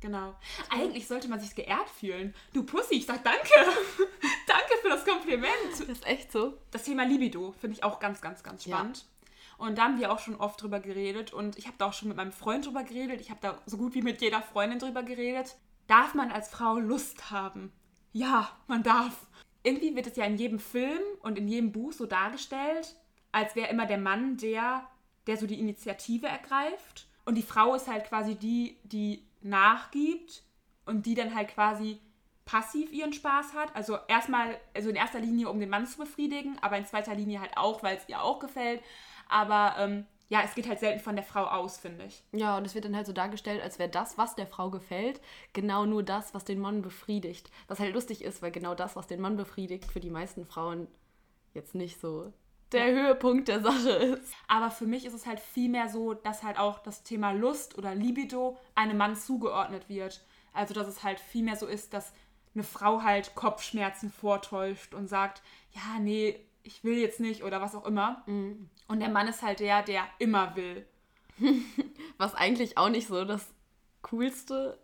Genau. 0.01 0.35
Eigentlich 0.69 1.07
sollte 1.07 1.27
man 1.29 1.39
sich 1.39 1.55
geehrt 1.55 1.87
fühlen. 1.89 2.33
Du 2.53 2.63
Pussy, 2.63 2.95
ich 2.95 3.05
sag 3.05 3.23
danke. 3.23 3.47
danke 4.47 4.73
für 4.81 4.89
das 4.89 5.05
Kompliment. 5.05 5.51
Das 5.69 5.79
ist 5.81 6.05
echt 6.05 6.31
so. 6.31 6.57
Das 6.71 6.83
Thema 6.83 7.05
Libido 7.05 7.53
finde 7.61 7.77
ich 7.77 7.83
auch 7.83 7.99
ganz, 7.99 8.19
ganz, 8.19 8.43
ganz 8.43 8.65
Ja. 8.65 8.75
spannend. 8.77 9.05
Und 9.57 9.77
da 9.77 9.83
haben 9.83 9.99
wir 9.99 10.11
auch 10.11 10.17
schon 10.19 10.35
oft 10.35 10.61
drüber 10.61 10.79
geredet 10.79 11.33
und 11.33 11.55
ich 11.57 11.67
habe 11.67 11.75
da 11.77 11.85
auch 11.85 11.93
schon 11.93 12.07
mit 12.07 12.17
meinem 12.17 12.31
Freund 12.31 12.65
drüber 12.65 12.83
geredet. 12.83 13.21
Ich 13.21 13.29
habe 13.29 13.39
da 13.41 13.59
so 13.67 13.77
gut 13.77 13.93
wie 13.93 14.01
mit 14.01 14.19
jeder 14.21 14.41
Freundin 14.41 14.79
drüber 14.79 15.03
geredet. 15.03 15.55
Darf 15.85 16.15
man 16.15 16.31
als 16.31 16.49
Frau 16.49 16.77
Lust 16.79 17.29
haben? 17.29 17.71
Ja, 18.13 18.49
man 18.67 18.83
darf. 18.83 19.27
Irgendwie 19.63 19.95
wird 19.95 20.07
es 20.07 20.15
ja 20.15 20.25
in 20.25 20.37
jedem 20.37 20.59
Film 20.59 21.01
und 21.21 21.37
in 21.37 21.47
jedem 21.47 21.71
Buch 21.71 21.93
so 21.93 22.05
dargestellt, 22.05 22.95
als 23.31 23.55
wäre 23.55 23.69
immer 23.69 23.85
der 23.85 23.99
Mann 23.99 24.37
der, 24.37 24.87
der 25.27 25.37
so 25.37 25.45
die 25.45 25.59
Initiative 25.59 26.27
ergreift. 26.27 27.07
Und 27.25 27.35
die 27.35 27.43
Frau 27.43 27.75
ist 27.75 27.87
halt 27.87 28.05
quasi 28.05 28.35
die, 28.35 28.77
die 28.83 29.23
nachgibt 29.41 30.43
und 30.85 31.05
die 31.05 31.15
dann 31.15 31.35
halt 31.35 31.49
quasi 31.49 31.99
passiv 32.45 32.91
ihren 32.91 33.13
Spaß 33.13 33.53
hat. 33.53 33.75
Also 33.75 33.97
erstmal, 34.07 34.59
also 34.73 34.89
in 34.89 34.95
erster 34.95 35.19
Linie, 35.19 35.49
um 35.49 35.59
den 35.59 35.69
Mann 35.69 35.85
zu 35.85 35.99
befriedigen, 35.99 36.57
aber 36.61 36.77
in 36.77 36.85
zweiter 36.85 37.15
Linie 37.15 37.39
halt 37.39 37.55
auch, 37.55 37.83
weil 37.83 37.97
es 37.97 38.09
ihr 38.09 38.21
auch 38.21 38.39
gefällt. 38.39 38.81
Aber 39.29 39.75
ähm, 39.77 40.05
ja, 40.31 40.43
es 40.45 40.55
geht 40.55 40.69
halt 40.69 40.79
selten 40.79 41.01
von 41.01 41.17
der 41.17 41.25
Frau 41.25 41.43
aus, 41.43 41.77
finde 41.77 42.05
ich. 42.05 42.23
Ja, 42.31 42.57
und 42.57 42.65
es 42.65 42.73
wird 42.73 42.85
dann 42.85 42.95
halt 42.95 43.05
so 43.05 43.11
dargestellt, 43.11 43.61
als 43.61 43.79
wäre 43.79 43.89
das, 43.89 44.17
was 44.17 44.33
der 44.33 44.47
Frau 44.47 44.69
gefällt, 44.69 45.19
genau 45.51 45.85
nur 45.85 46.03
das, 46.03 46.33
was 46.33 46.45
den 46.45 46.57
Mann 46.57 46.81
befriedigt. 46.81 47.51
Was 47.67 47.79
halt 47.79 47.93
lustig 47.93 48.23
ist, 48.23 48.41
weil 48.41 48.51
genau 48.51 48.73
das, 48.73 48.95
was 48.95 49.07
den 49.07 49.19
Mann 49.19 49.35
befriedigt, 49.35 49.91
für 49.91 49.99
die 49.99 50.09
meisten 50.09 50.45
Frauen 50.45 50.87
jetzt 51.53 51.75
nicht 51.75 51.99
so 51.99 52.31
der 52.71 52.93
Höhepunkt 52.93 53.49
der 53.49 53.59
Sache 53.59 53.89
ist. 53.89 54.33
Aber 54.47 54.71
für 54.71 54.85
mich 54.85 55.05
ist 55.05 55.13
es 55.13 55.25
halt 55.25 55.41
vielmehr 55.41 55.89
so, 55.89 56.13
dass 56.13 56.43
halt 56.43 56.57
auch 56.57 56.79
das 56.79 57.03
Thema 57.03 57.33
Lust 57.33 57.77
oder 57.77 57.93
Libido 57.93 58.57
einem 58.73 58.95
Mann 58.95 59.17
zugeordnet 59.17 59.89
wird. 59.89 60.23
Also 60.53 60.73
dass 60.73 60.87
es 60.87 61.03
halt 61.03 61.19
vielmehr 61.19 61.57
so 61.57 61.67
ist, 61.67 61.93
dass 61.93 62.13
eine 62.55 62.63
Frau 62.63 63.01
halt 63.01 63.35
Kopfschmerzen 63.35 64.09
vortäuscht 64.09 64.93
und 64.93 65.07
sagt, 65.07 65.41
ja, 65.73 65.99
nee, 65.99 66.39
ich 66.63 66.83
will 66.83 66.97
jetzt 66.97 67.19
nicht 67.19 67.43
oder 67.43 67.61
was 67.61 67.75
auch 67.75 67.85
immer. 67.85 68.23
Und 68.25 68.99
der 68.99 69.09
Mann 69.09 69.27
ist 69.27 69.41
halt 69.41 69.59
der, 69.59 69.83
der 69.83 70.03
immer 70.19 70.55
will. 70.55 70.85
Was 72.17 72.35
eigentlich 72.35 72.77
auch 72.77 72.89
nicht 72.89 73.07
so 73.07 73.25
das 73.25 73.53
coolste 74.01 74.77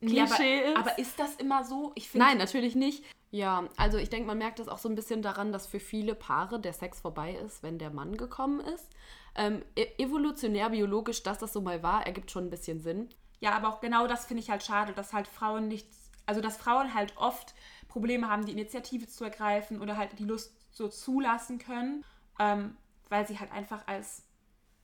Nee, 0.00 0.20
aber, 0.20 0.34
Klischee 0.34 0.60
ist. 0.60 0.76
aber 0.76 0.98
ist 0.98 1.18
das 1.18 1.36
immer 1.36 1.64
so? 1.64 1.92
Ich 1.94 2.12
Nein, 2.14 2.36
natürlich 2.36 2.74
nicht. 2.74 3.04
Ja, 3.30 3.64
also 3.76 3.96
ich 3.98 4.10
denke, 4.10 4.26
man 4.26 4.38
merkt 4.38 4.58
das 4.58 4.68
auch 4.68 4.78
so 4.78 4.88
ein 4.88 4.94
bisschen 4.94 5.22
daran, 5.22 5.50
dass 5.50 5.66
für 5.66 5.80
viele 5.80 6.14
Paare 6.14 6.60
der 6.60 6.72
Sex 6.72 7.00
vorbei 7.00 7.32
ist, 7.34 7.62
wenn 7.62 7.78
der 7.78 7.90
Mann 7.90 8.16
gekommen 8.16 8.60
ist. 8.60 8.88
Ähm, 9.34 9.62
e- 9.76 9.88
evolutionär, 9.98 10.70
biologisch, 10.70 11.22
dass 11.22 11.38
das 11.38 11.52
so 11.52 11.60
mal 11.60 11.82
war, 11.82 12.06
ergibt 12.06 12.30
schon 12.30 12.44
ein 12.44 12.50
bisschen 12.50 12.80
Sinn. 12.80 13.08
Ja, 13.40 13.52
aber 13.52 13.68
auch 13.68 13.80
genau 13.80 14.06
das 14.06 14.26
finde 14.26 14.42
ich 14.42 14.50
halt 14.50 14.62
schade, 14.62 14.92
dass 14.92 15.12
halt 15.12 15.26
Frauen 15.26 15.68
nicht, 15.68 15.88
also 16.26 16.40
dass 16.40 16.56
Frauen 16.56 16.94
halt 16.94 17.16
oft 17.16 17.54
Probleme 17.88 18.28
haben, 18.28 18.44
die 18.44 18.52
Initiative 18.52 19.06
zu 19.08 19.24
ergreifen 19.24 19.80
oder 19.80 19.96
halt 19.96 20.18
die 20.18 20.24
Lust 20.24 20.54
so 20.74 20.88
zulassen 20.88 21.58
können, 21.58 22.04
ähm, 22.38 22.76
weil 23.08 23.26
sie 23.26 23.38
halt 23.38 23.52
einfach 23.52 23.86
als 23.86 24.24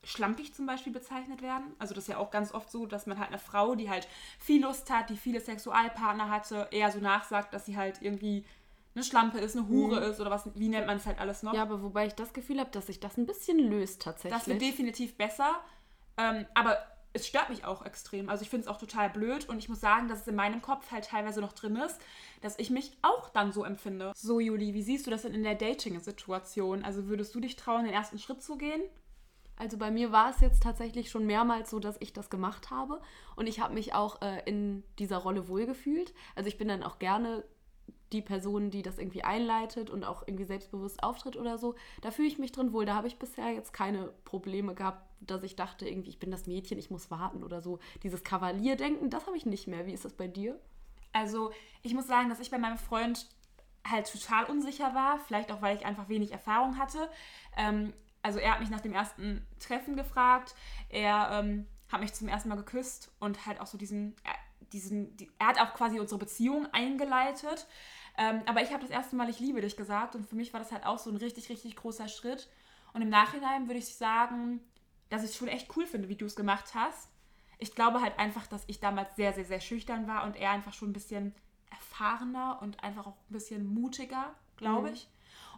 schlampig 0.03 0.53
zum 0.53 0.65
Beispiel 0.65 0.91
bezeichnet 0.91 1.41
werden. 1.43 1.75
Also 1.77 1.93
das 1.93 2.05
ist 2.05 2.07
ja 2.07 2.17
auch 2.17 2.31
ganz 2.31 2.53
oft 2.53 2.71
so, 2.71 2.87
dass 2.87 3.05
man 3.05 3.19
halt 3.19 3.29
eine 3.29 3.37
Frau, 3.37 3.75
die 3.75 3.89
halt 3.89 4.07
viel 4.39 4.63
Lust 4.63 4.89
hat, 4.89 5.09
die 5.09 5.17
viele 5.17 5.39
Sexualpartner 5.39 6.29
hatte, 6.29 6.67
eher 6.71 6.91
so 6.91 6.99
nachsagt, 6.99 7.53
dass 7.53 7.65
sie 7.65 7.77
halt 7.77 8.01
irgendwie 8.01 8.43
eine 8.95 9.03
Schlampe 9.03 9.39
ist, 9.39 9.55
eine 9.55 9.67
Hure 9.67 9.99
ist 9.99 10.19
oder 10.19 10.31
was, 10.31 10.49
wie 10.55 10.69
nennt 10.69 10.87
man 10.87 10.97
es 10.97 11.05
halt 11.05 11.19
alles 11.19 11.43
noch. 11.43 11.53
Ja, 11.53 11.61
aber 11.61 11.81
wobei 11.83 12.07
ich 12.07 12.13
das 12.13 12.33
Gefühl 12.33 12.59
habe, 12.59 12.71
dass 12.71 12.87
sich 12.87 12.99
das 12.99 13.17
ein 13.17 13.25
bisschen 13.25 13.59
löst 13.59 14.01
tatsächlich. 14.01 14.39
Das 14.39 14.47
wird 14.47 14.61
definitiv 14.61 15.15
besser. 15.15 15.61
Ähm, 16.17 16.45
aber 16.55 16.77
es 17.13 17.27
stört 17.27 17.49
mich 17.49 17.65
auch 17.65 17.85
extrem. 17.85 18.29
Also 18.29 18.43
ich 18.43 18.49
finde 18.49 18.65
es 18.65 18.67
auch 18.67 18.77
total 18.77 19.09
blöd 19.09 19.47
und 19.49 19.57
ich 19.57 19.69
muss 19.69 19.81
sagen, 19.81 20.07
dass 20.07 20.21
es 20.21 20.27
in 20.27 20.35
meinem 20.35 20.61
Kopf 20.61 20.91
halt 20.91 21.05
teilweise 21.05 21.41
noch 21.41 21.53
drin 21.53 21.75
ist, 21.75 21.99
dass 22.41 22.57
ich 22.57 22.69
mich 22.69 22.97
auch 23.01 23.29
dann 23.29 23.51
so 23.51 23.63
empfinde. 23.63 24.11
So, 24.15 24.39
Juli, 24.39 24.73
wie 24.73 24.81
siehst 24.81 25.05
du 25.05 25.11
das 25.11 25.23
denn 25.23 25.33
in 25.33 25.43
der 25.43 25.55
Dating-Situation? 25.55 26.83
Also 26.83 27.07
würdest 27.07 27.35
du 27.35 27.39
dich 27.39 27.55
trauen, 27.55 27.85
den 27.85 27.93
ersten 27.93 28.19
Schritt 28.19 28.41
zu 28.41 28.57
gehen? 28.57 28.81
Also 29.57 29.77
bei 29.77 29.91
mir 29.91 30.11
war 30.11 30.31
es 30.31 30.39
jetzt 30.39 30.63
tatsächlich 30.63 31.11
schon 31.11 31.25
mehrmals 31.25 31.69
so, 31.69 31.79
dass 31.79 31.97
ich 31.99 32.13
das 32.13 32.29
gemacht 32.29 32.71
habe 32.71 32.99
und 33.35 33.47
ich 33.47 33.59
habe 33.59 33.73
mich 33.73 33.93
auch 33.93 34.21
äh, 34.21 34.41
in 34.45 34.83
dieser 34.97 35.17
Rolle 35.17 35.47
wohlgefühlt. 35.47 36.13
Also 36.35 36.47
ich 36.47 36.57
bin 36.57 36.67
dann 36.67 36.81
auch 36.81 36.97
gerne 36.97 37.43
die 38.11 38.21
Person, 38.21 38.71
die 38.71 38.81
das 38.81 38.97
irgendwie 38.97 39.23
einleitet 39.23 39.89
und 39.89 40.03
auch 40.03 40.23
irgendwie 40.25 40.45
selbstbewusst 40.45 41.03
auftritt 41.03 41.37
oder 41.37 41.57
so. 41.57 41.75
Da 42.01 42.11
fühle 42.11 42.27
ich 42.27 42.39
mich 42.39 42.51
drin 42.51 42.73
wohl. 42.73 42.85
Da 42.85 42.95
habe 42.95 43.07
ich 43.07 43.19
bisher 43.19 43.51
jetzt 43.51 43.73
keine 43.73 44.11
Probleme 44.25 44.73
gehabt, 44.73 45.10
dass 45.21 45.43
ich 45.43 45.55
dachte, 45.55 45.87
irgendwie, 45.87 46.09
ich 46.09 46.19
bin 46.19 46.31
das 46.31 46.47
Mädchen, 46.47 46.77
ich 46.77 46.89
muss 46.89 47.11
warten 47.11 47.43
oder 47.43 47.61
so. 47.61 47.79
Dieses 48.03 48.23
Kavalierdenken, 48.23 49.09
das 49.09 49.27
habe 49.27 49.37
ich 49.37 49.45
nicht 49.45 49.67
mehr. 49.67 49.85
Wie 49.85 49.93
ist 49.93 50.05
das 50.05 50.13
bei 50.13 50.27
dir? 50.27 50.59
Also 51.13 51.51
ich 51.83 51.93
muss 51.93 52.07
sagen, 52.07 52.29
dass 52.29 52.39
ich 52.39 52.51
bei 52.51 52.57
meinem 52.57 52.77
Freund 52.77 53.27
halt 53.89 54.11
total 54.11 54.45
unsicher 54.45 54.93
war, 54.93 55.19
vielleicht 55.19 55.51
auch, 55.51 55.61
weil 55.61 55.75
ich 55.75 55.85
einfach 55.85 56.09
wenig 56.09 56.31
Erfahrung 56.31 56.77
hatte. 56.77 57.09
Ähm, 57.57 57.93
also 58.21 58.39
er 58.39 58.53
hat 58.53 58.59
mich 58.59 58.69
nach 58.69 58.81
dem 58.81 58.93
ersten 58.93 59.45
Treffen 59.59 59.95
gefragt, 59.95 60.55
er 60.89 61.29
ähm, 61.31 61.67
hat 61.91 62.01
mich 62.01 62.13
zum 62.13 62.27
ersten 62.27 62.49
Mal 62.49 62.55
geküsst 62.55 63.11
und 63.19 63.45
halt 63.45 63.59
auch 63.59 63.67
so 63.67 63.77
diesen, 63.77 64.15
äh, 64.23 64.67
diesen 64.71 65.17
die, 65.17 65.29
er 65.39 65.47
hat 65.47 65.59
auch 65.59 65.73
quasi 65.73 65.99
unsere 65.99 66.19
Beziehung 66.19 66.67
eingeleitet. 66.71 67.67
Ähm, 68.17 68.41
aber 68.45 68.61
ich 68.61 68.71
habe 68.71 68.81
das 68.81 68.91
erste 68.91 69.15
Mal 69.15 69.29
ich 69.29 69.39
liebe 69.39 69.61
dich 69.61 69.75
gesagt 69.75 70.15
und 70.15 70.27
für 70.27 70.35
mich 70.35 70.53
war 70.53 70.59
das 70.59 70.71
halt 70.71 70.85
auch 70.85 70.99
so 70.99 71.09
ein 71.09 71.17
richtig, 71.17 71.49
richtig 71.49 71.75
großer 71.75 72.07
Schritt. 72.07 72.49
Und 72.93 73.01
im 73.01 73.09
Nachhinein 73.09 73.67
würde 73.67 73.79
ich 73.79 73.95
sagen, 73.95 74.59
dass 75.11 75.23
ich 75.23 75.31
es 75.31 75.35
schon 75.35 75.49
echt 75.49 75.67
cool 75.75 75.85
finde, 75.85 76.09
wie 76.09 76.15
du 76.15 76.25
es 76.25 76.35
gemacht 76.35 76.73
hast. 76.73 77.09
Ich 77.59 77.75
glaube 77.75 78.01
halt 78.01 78.17
einfach, 78.17 78.47
dass 78.47 78.63
ich 78.67 78.79
damals 78.79 79.15
sehr, 79.15 79.33
sehr, 79.33 79.45
sehr 79.45 79.59
schüchtern 79.59 80.07
war 80.07 80.23
und 80.23 80.35
er 80.35 80.49
einfach 80.49 80.73
schon 80.73 80.89
ein 80.89 80.93
bisschen 80.93 81.35
erfahrener 81.69 82.59
und 82.61 82.83
einfach 82.83 83.05
auch 83.05 83.17
ein 83.29 83.33
bisschen 83.33 83.65
mutiger, 83.67 84.33
glaube 84.57 84.89
ich. 84.91 85.07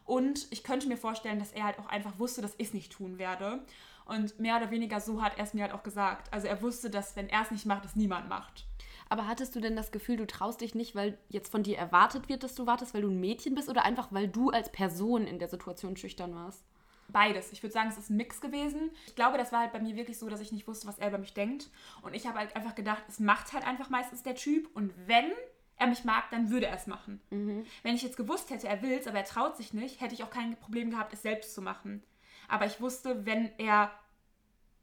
Und 0.06 0.48
ich 0.52 0.64
könnte 0.64 0.88
mir 0.88 0.98
vorstellen, 0.98 1.40
dass 1.40 1.52
er 1.52 1.64
halt 1.64 1.80
auch 1.80 1.86
einfach 1.86 2.20
wusste, 2.20 2.42
dass 2.42 2.56
ich 2.58 2.68
es 2.68 2.74
nicht 2.74 2.92
tun 2.92 3.20
werde. 3.20 3.64
Und 4.06 4.38
mehr 4.40 4.58
oder 4.58 4.72
weniger 4.72 5.00
so 5.00 5.22
hat 5.22 5.38
er 5.38 5.46
es 5.46 5.54
mir 5.54 5.64
halt 5.64 5.74
auch 5.74 5.84
gesagt. 5.84 6.34
Also 6.34 6.48
er 6.48 6.62
wusste, 6.62 6.90
dass 6.90 7.16
wenn 7.16 7.30
er 7.30 7.44
es 7.44 7.52
nicht 7.52 7.66
macht, 7.66 7.86
es 7.86 7.96
niemand 7.96 8.28
macht. 8.28 8.66
Aber 9.08 9.28
hattest 9.28 9.56
du 9.56 9.62
denn 9.62 9.76
das 9.76 9.92
Gefühl, 9.92 10.18
du 10.18 10.26
traust 10.26 10.62
dich 10.62 10.76
nicht, 10.76 10.96
weil 10.96 11.18
jetzt 11.30 11.52
von 11.52 11.62
dir 11.64 11.78
erwartet 11.78 12.28
wird, 12.28 12.44
dass 12.44 12.56
du 12.56 12.66
wartest, 12.66 12.94
weil 12.94 13.04
du 13.04 13.10
ein 13.10 13.20
Mädchen 13.20 13.54
bist 13.54 13.70
oder 13.70 13.86
einfach, 13.86 14.08
weil 14.12 14.28
du 14.28 14.50
als 14.50 14.72
Person 14.72 15.28
in 15.28 15.40
der 15.40 15.48
Situation 15.48 15.96
schüchtern 15.96 16.34
warst? 16.34 16.66
Beides. 17.14 17.54
Ich 17.54 17.64
würde 17.64 17.72
sagen, 17.72 17.90
es 17.90 17.98
ist 17.98 18.10
ein 18.10 18.18
Mix 18.18 18.42
gewesen. 18.42 18.92
Ich 19.08 19.16
glaube, 19.16 19.38
das 19.38 19.52
war 19.52 19.62
halt 19.62 19.72
bei 19.72 19.80
mir 19.80 19.96
wirklich 19.96 20.18
so, 20.18 20.28
dass 20.28 20.42
ich 20.42 20.52
nicht 20.52 20.68
wusste, 20.68 20.88
was 20.88 21.00
er 21.00 21.08
über 21.08 21.20
mich 21.20 21.34
denkt. 21.34 21.70
Und 22.02 22.14
ich 22.14 22.28
habe 22.28 22.40
halt 22.40 22.56
einfach 22.56 22.76
gedacht, 22.76 23.04
es 23.08 23.20
macht 23.20 23.54
halt 23.54 23.66
einfach 23.66 23.90
meistens 23.90 24.24
der 24.24 24.36
Typ. 24.36 24.70
Und 24.76 24.94
wenn 25.08 25.32
er 25.78 25.88
mich 25.88 26.04
mag, 26.04 26.30
dann 26.32 26.50
würde 26.50 26.66
er 26.66 26.76
es 26.76 26.88
machen. 26.88 27.22
Wenn 27.30 27.96
ich 27.96 28.04
jetzt 28.04 28.18
gewusst 28.18 28.50
hätte, 28.50 28.68
er 28.68 28.82
will 28.82 28.94
es, 28.94 29.08
aber 29.08 29.20
er 29.20 29.26
traut 29.26 29.56
sich 29.56 29.74
nicht, 29.74 30.02
hätte 30.02 30.14
ich 30.14 30.24
auch 30.24 30.30
kein 30.30 30.58
Problem 30.58 30.92
gehabt, 30.92 31.14
es 31.14 31.22
selbst 31.22 31.54
zu 31.54 31.62
machen. 31.62 32.04
Aber 32.48 32.66
ich 32.66 32.82
wusste, 32.82 33.26
wenn 33.26 33.52
er 33.58 33.92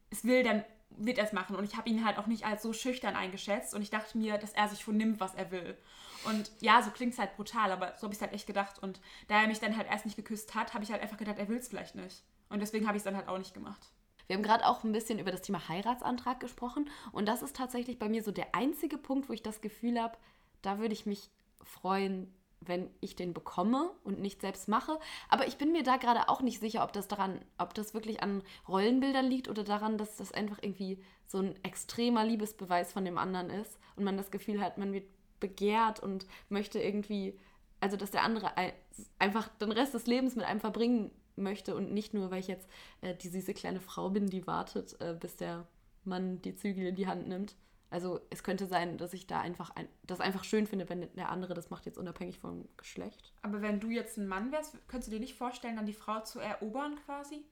es 0.09 0.23
will, 0.23 0.43
dann 0.43 0.63
wird 0.97 1.17
er 1.17 1.25
es 1.25 1.33
machen. 1.33 1.55
Und 1.55 1.63
ich 1.63 1.77
habe 1.77 1.89
ihn 1.89 2.05
halt 2.05 2.17
auch 2.17 2.27
nicht 2.27 2.45
als 2.45 2.61
so 2.63 2.73
schüchtern 2.73 3.15
eingeschätzt. 3.15 3.73
Und 3.73 3.81
ich 3.81 3.89
dachte 3.89 4.17
mir, 4.17 4.37
dass 4.37 4.53
er 4.53 4.67
sich 4.67 4.83
von 4.83 4.97
nimmt, 4.97 5.19
was 5.19 5.35
er 5.35 5.51
will. 5.51 5.77
Und 6.25 6.51
ja, 6.59 6.81
so 6.81 6.91
klingt 6.91 7.13
es 7.13 7.19
halt 7.19 7.35
brutal, 7.35 7.71
aber 7.71 7.93
so 7.97 8.03
habe 8.03 8.13
ich 8.13 8.17
es 8.17 8.21
halt 8.21 8.33
echt 8.33 8.47
gedacht. 8.47 8.79
Und 8.79 8.99
da 9.27 9.41
er 9.41 9.47
mich 9.47 9.59
dann 9.59 9.77
halt 9.77 9.87
erst 9.87 10.05
nicht 10.05 10.15
geküsst 10.15 10.55
hat, 10.55 10.73
habe 10.73 10.83
ich 10.83 10.91
halt 10.91 11.01
einfach 11.01 11.17
gedacht, 11.17 11.39
er 11.39 11.47
will 11.47 11.57
es 11.57 11.67
vielleicht 11.67 11.95
nicht. 11.95 12.23
Und 12.49 12.59
deswegen 12.59 12.87
habe 12.87 12.97
ich 12.97 13.01
es 13.01 13.05
dann 13.05 13.15
halt 13.15 13.27
auch 13.27 13.37
nicht 13.37 13.53
gemacht. 13.53 13.91
Wir 14.27 14.37
haben 14.37 14.43
gerade 14.43 14.65
auch 14.65 14.85
ein 14.85 14.93
bisschen 14.93 15.19
über 15.19 15.31
das 15.31 15.41
Thema 15.41 15.67
Heiratsantrag 15.67 16.39
gesprochen 16.39 16.89
und 17.11 17.27
das 17.27 17.41
ist 17.41 17.53
tatsächlich 17.53 17.99
bei 17.99 18.07
mir 18.07 18.23
so 18.23 18.31
der 18.31 18.55
einzige 18.55 18.97
Punkt, 18.97 19.27
wo 19.27 19.33
ich 19.33 19.43
das 19.43 19.59
Gefühl 19.59 19.99
habe, 19.99 20.17
da 20.61 20.79
würde 20.79 20.93
ich 20.93 21.05
mich 21.05 21.29
freuen, 21.63 22.33
wenn 22.61 22.89
ich 23.01 23.15
den 23.15 23.33
bekomme 23.33 23.91
und 24.03 24.19
nicht 24.19 24.41
selbst 24.41 24.67
mache. 24.67 24.99
Aber 25.29 25.47
ich 25.47 25.57
bin 25.57 25.71
mir 25.71 25.83
da 25.83 25.97
gerade 25.97 26.29
auch 26.29 26.41
nicht 26.41 26.59
sicher, 26.59 26.83
ob 26.83 26.93
das 26.93 27.07
daran, 27.07 27.43
ob 27.57 27.73
das 27.73 27.93
wirklich 27.93 28.21
an 28.21 28.43
Rollenbildern 28.67 29.25
liegt 29.25 29.49
oder 29.49 29.63
daran, 29.63 29.97
dass 29.97 30.17
das 30.17 30.31
einfach 30.31 30.59
irgendwie 30.61 30.99
so 31.27 31.39
ein 31.39 31.55
extremer 31.63 32.23
Liebesbeweis 32.23 32.93
von 32.93 33.03
dem 33.03 33.17
anderen 33.17 33.49
ist 33.49 33.79
und 33.95 34.03
man 34.03 34.17
das 34.17 34.31
Gefühl 34.31 34.61
hat, 34.61 34.77
man 34.77 34.93
wird 34.93 35.09
begehrt 35.39 35.99
und 35.99 36.27
möchte 36.49 36.79
irgendwie, 36.79 37.37
also 37.79 37.97
dass 37.97 38.11
der 38.11 38.23
andere 38.23 38.51
einfach 39.17 39.47
den 39.47 39.71
Rest 39.71 39.93
des 39.93 40.05
Lebens 40.05 40.35
mit 40.35 40.45
einem 40.45 40.59
verbringen 40.59 41.11
möchte 41.35 41.75
und 41.75 41.91
nicht 41.91 42.13
nur, 42.13 42.29
weil 42.29 42.39
ich 42.39 42.47
jetzt 42.47 42.69
äh, 43.01 43.15
die 43.15 43.29
süße 43.29 43.53
kleine 43.53 43.81
Frau 43.81 44.09
bin, 44.09 44.27
die 44.27 44.45
wartet, 44.45 44.95
äh, 45.01 45.15
bis 45.19 45.35
der 45.35 45.67
Mann 46.03 46.41
die 46.41 46.55
Zügel 46.55 46.87
in 46.87 46.95
die 46.95 47.07
Hand 47.07 47.27
nimmt. 47.27 47.55
Also 47.91 48.21
es 48.29 48.41
könnte 48.43 48.67
sein, 48.67 48.97
dass 48.97 49.13
ich 49.13 49.27
da 49.27 49.41
einfach 49.41 49.69
ein, 49.75 49.87
das 50.03 50.21
einfach 50.21 50.45
schön 50.45 50.65
finde, 50.65 50.87
wenn 50.87 51.13
der 51.13 51.29
andere 51.29 51.53
das 51.53 51.69
macht, 51.69 51.85
jetzt 51.85 51.97
unabhängig 51.97 52.39
vom 52.39 52.67
Geschlecht. 52.77 53.33
Aber 53.41 53.61
wenn 53.61 53.81
du 53.81 53.89
jetzt 53.89 54.17
ein 54.17 54.27
Mann 54.27 54.51
wärst, 54.53 54.75
könntest 54.87 55.09
du 55.09 55.11
dir 55.11 55.19
nicht 55.19 55.35
vorstellen, 55.35 55.75
dann 55.75 55.85
die 55.85 55.93
Frau 55.93 56.21
zu 56.21 56.39
erobern 56.39 56.97
quasi? 57.05 57.43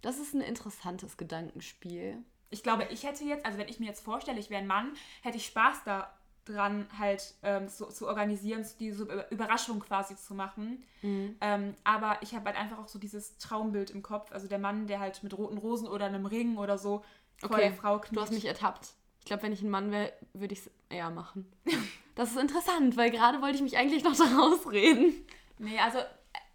Das 0.00 0.18
ist 0.18 0.34
ein 0.34 0.40
interessantes 0.40 1.18
Gedankenspiel. 1.18 2.16
Ich 2.48 2.62
glaube, 2.62 2.88
ich 2.90 3.04
hätte 3.04 3.24
jetzt, 3.24 3.44
also 3.44 3.58
wenn 3.58 3.68
ich 3.68 3.78
mir 3.78 3.86
jetzt 3.86 4.00
vorstelle, 4.00 4.40
ich 4.40 4.48
wäre 4.48 4.62
ein 4.62 4.66
Mann, 4.66 4.94
hätte 5.20 5.36
ich 5.36 5.44
Spaß 5.44 5.84
daran, 6.46 6.86
halt 6.98 7.34
ähm, 7.42 7.68
so, 7.68 7.84
zu 7.90 8.06
organisieren, 8.06 8.64
diese 8.80 9.26
Überraschung 9.28 9.80
quasi 9.80 10.16
zu 10.16 10.34
machen. 10.34 10.82
Mhm. 11.02 11.36
Ähm, 11.42 11.74
aber 11.84 12.16
ich 12.22 12.34
habe 12.34 12.46
halt 12.46 12.56
einfach 12.56 12.78
auch 12.78 12.88
so 12.88 12.98
dieses 12.98 13.36
Traumbild 13.36 13.90
im 13.90 14.02
Kopf. 14.02 14.32
Also 14.32 14.48
der 14.48 14.58
Mann, 14.58 14.86
der 14.86 14.98
halt 14.98 15.22
mit 15.22 15.36
roten 15.36 15.58
Rosen 15.58 15.88
oder 15.88 16.06
einem 16.06 16.24
Ring 16.24 16.56
oder 16.56 16.78
so 16.78 17.04
vor 17.36 17.50
okay, 17.50 17.68
der 17.68 17.74
Frau 17.74 17.98
kniet. 17.98 18.16
Du 18.16 18.22
hast 18.22 18.32
mich 18.32 18.46
ertappt 18.46 18.94
glaube, 19.28 19.44
wenn 19.44 19.52
ich 19.52 19.62
ein 19.62 19.70
Mann 19.70 19.90
wäre, 19.90 20.12
würde 20.32 20.52
ich 20.54 20.60
es 20.60 20.70
eher 20.90 21.10
machen. 21.10 21.50
Das 22.14 22.32
ist 22.32 22.36
interessant, 22.36 22.96
weil 22.96 23.12
gerade 23.12 23.40
wollte 23.40 23.54
ich 23.54 23.62
mich 23.62 23.76
eigentlich 23.76 24.02
noch 24.02 24.16
da 24.16 24.24
rausreden. 24.24 25.14
Nee, 25.58 25.78
also 25.78 26.00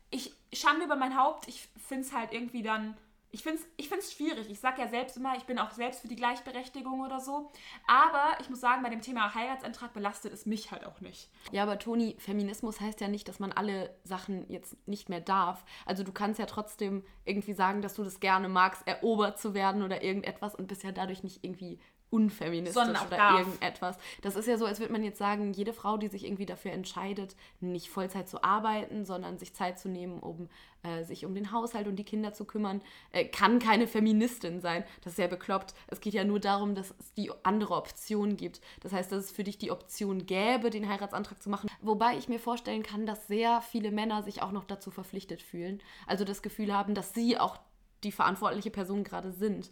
ich 0.10 0.34
Schande 0.52 0.86
über 0.86 0.96
mein 0.96 1.18
Haupt. 1.18 1.48
Ich 1.48 1.70
finde 1.88 2.04
es 2.04 2.14
halt 2.14 2.34
irgendwie 2.34 2.64
dann. 2.64 2.96
Ich 3.32 3.42
finde 3.42 3.62
es 3.62 3.68
ich 3.78 3.90
find's 3.90 4.12
schwierig. 4.12 4.48
Ich 4.50 4.60
sage 4.60 4.82
ja 4.82 4.88
selbst 4.88 5.18
immer, 5.18 5.36
ich 5.38 5.46
bin 5.46 5.58
auch 5.58 5.72
selbst 5.72 6.02
für 6.02 6.08
die 6.08 6.18
Gleichberechtigung 6.18 7.00
oder 7.00 7.20
so. 7.20 7.50
Aber 7.88 8.38
ich 8.42 8.50
muss 8.50 8.60
sagen, 8.60 8.84
bei 8.84 8.90
dem 8.90 9.02
Thema 9.02 9.34
Heiratsantrag 9.34 9.92
belastet 9.94 10.34
es 10.34 10.46
mich 10.46 10.72
halt 10.72 10.86
auch 10.86 11.00
nicht. 11.02 11.30
Ja, 11.52 11.64
aber 11.64 11.80
Toni, 11.80 12.16
Feminismus 12.20 12.80
heißt 12.80 13.02
ja 13.02 13.08
nicht, 13.08 13.28
dass 13.28 13.40
man 13.40 13.52
alle 13.52 13.96
Sachen 14.04 14.48
jetzt 14.52 14.76
nicht 14.86 15.10
mehr 15.10 15.22
darf. 15.22 15.66
Also 15.86 16.04
du 16.04 16.12
kannst 16.12 16.40
ja 16.40 16.46
trotzdem 16.46 17.04
irgendwie 17.26 17.54
sagen, 17.54 17.82
dass 17.82 17.96
du 17.96 18.04
das 18.04 18.20
gerne 18.20 18.50
magst, 18.50 18.86
erobert 18.86 19.40
zu 19.40 19.56
werden 19.56 19.82
oder 19.82 20.04
irgendetwas 20.04 20.54
und 20.54 20.68
bist 20.68 20.84
ja 20.84 20.92
dadurch 20.92 21.24
nicht 21.24 21.44
irgendwie 21.44 21.80
unfeministisch 22.14 22.84
oder 22.84 23.18
darf. 23.18 23.40
irgendetwas. 23.40 23.98
Das 24.22 24.36
ist 24.36 24.48
ja 24.48 24.58
so, 24.58 24.66
als 24.66 24.80
würde 24.80 24.94
man 24.94 25.04
jetzt 25.04 25.18
sagen, 25.18 25.52
jede 25.52 25.74
Frau, 25.74 25.98
die 25.98 26.08
sich 26.08 26.26
irgendwie 26.26 26.46
dafür 26.46 26.72
entscheidet, 26.72 27.36
nicht 27.60 27.90
Vollzeit 27.90 28.30
zu 28.30 28.44
arbeiten, 28.44 29.04
sondern 29.04 29.40
sich 29.40 29.56
Zeit 29.56 29.80
zu 29.80 29.90
nehmen, 29.90 30.20
um 30.20 30.48
äh, 30.84 31.04
sich 31.06 31.26
um 31.26 31.34
den 31.34 31.52
Haushalt 31.52 31.88
und 31.88 31.96
die 31.96 32.04
Kinder 32.04 32.34
zu 32.34 32.46
kümmern, 32.46 32.82
äh, 33.12 33.26
kann 33.26 33.58
keine 33.58 33.88
Feministin 33.88 34.62
sein. 34.62 34.84
Das 35.02 35.14
ist 35.14 35.20
ja 35.20 35.28
bekloppt. 35.28 35.74
Es 35.88 36.02
geht 36.02 36.14
ja 36.14 36.24
nur 36.24 36.40
darum, 36.40 36.76
dass 36.76 36.94
es 37.00 37.14
die 37.14 37.32
andere 37.44 37.74
Option 37.76 38.38
gibt. 38.38 38.62
Das 38.82 38.94
heißt, 38.94 39.12
dass 39.12 39.26
es 39.26 39.32
für 39.32 39.44
dich 39.44 39.58
die 39.58 39.72
Option 39.72 40.26
gäbe, 40.26 40.70
den 40.70 40.88
Heiratsantrag 40.88 41.42
zu 41.42 41.50
machen. 41.50 41.70
Wobei 41.82 42.18
ich 42.18 42.28
mir 42.28 42.40
vorstellen 42.40 42.84
kann, 42.84 43.06
dass 43.06 43.28
sehr 43.28 43.62
viele 43.62 43.92
Männer 43.92 44.22
sich 44.22 44.42
auch 44.42 44.52
noch 44.52 44.66
dazu 44.66 44.92
verpflichtet 44.92 45.42
fühlen. 45.42 45.82
Also 46.06 46.26
das 46.26 46.44
Gefühl 46.44 46.74
haben, 46.74 46.94
dass 46.94 47.14
sie 47.14 47.40
auch 47.40 47.58
die 48.04 48.12
verantwortliche 48.12 48.70
Person 48.70 49.04
gerade 49.04 49.32
sind. 49.32 49.72